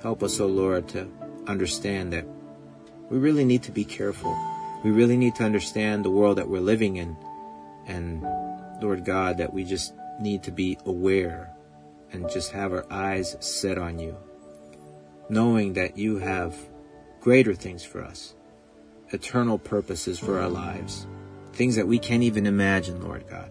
Help 0.03 0.23
us, 0.23 0.41
O 0.41 0.45
oh 0.45 0.49
Lord, 0.49 0.89
to 0.89 1.09
understand 1.47 2.13
that 2.13 2.27
we 3.11 3.19
really 3.19 3.45
need 3.45 3.65
to 3.65 3.73
be 3.73 3.85
careful 3.85 4.37
we 4.85 4.91
really 4.91 5.17
need 5.17 5.35
to 5.37 5.45
understand 5.45 6.05
the 6.05 6.11
world 6.11 6.39
that 6.39 6.49
we're 6.49 6.61
living 6.61 6.97
in. 6.97 7.17
And 7.89 8.23
Lord 8.81 9.05
God, 9.05 9.39
that 9.39 9.53
we 9.53 9.65
just 9.65 9.95
need 10.21 10.43
to 10.45 10.53
be 10.53 10.79
aware 10.85 11.53
and 12.13 12.31
just 12.31 12.53
have 12.53 12.73
our 12.73 12.87
eyes 12.91 13.37
set 13.41 13.79
on 13.79 13.99
you, 13.99 14.17
knowing 15.29 15.73
that 15.75 15.99
you 15.99 16.19
have 16.19 16.57
greater 17.21 17.55
things 17.55 17.85
for 17.85 18.03
us, 18.03 18.35
eternal 19.11 19.59
purposes 19.59 20.19
for 20.19 20.39
our 20.39 20.49
lives, 20.49 21.07
things 21.53 21.77
that 21.77 21.89
we 21.89 21.99
can't 21.99 22.23
even 22.23 22.47
imagine, 22.47 23.03
Lord 23.03 23.25
God. 23.29 23.51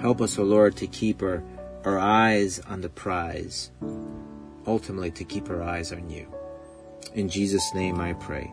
Help 0.00 0.20
us, 0.20 0.38
O 0.38 0.42
oh 0.42 0.46
Lord, 0.46 0.76
to 0.76 0.86
keep 0.86 1.22
our, 1.22 1.42
our 1.84 1.98
eyes 1.98 2.60
on 2.60 2.80
the 2.80 2.88
prize, 2.88 3.70
ultimately 4.66 5.10
to 5.12 5.24
keep 5.24 5.48
our 5.50 5.62
eyes 5.62 5.92
on 5.92 6.10
you. 6.10 6.32
In 7.14 7.28
Jesus' 7.28 7.74
name 7.74 8.00
I 8.00 8.12
pray. 8.14 8.52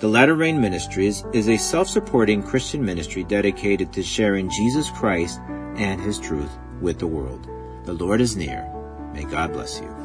The 0.00 0.08
Latter 0.08 0.34
Rain 0.34 0.60
Ministries 0.60 1.24
is 1.32 1.48
a 1.48 1.56
self-supporting 1.56 2.42
Christian 2.42 2.84
ministry 2.84 3.24
dedicated 3.24 3.94
to 3.94 4.02
sharing 4.02 4.50
Jesus 4.50 4.90
Christ 4.90 5.40
and 5.76 6.02
His 6.02 6.18
truth 6.18 6.50
with 6.82 6.98
the 6.98 7.06
world. 7.06 7.48
The 7.84 7.94
Lord 7.94 8.20
is 8.20 8.36
near. 8.36 8.70
May 9.14 9.24
God 9.24 9.54
bless 9.54 9.80
you. 9.80 10.03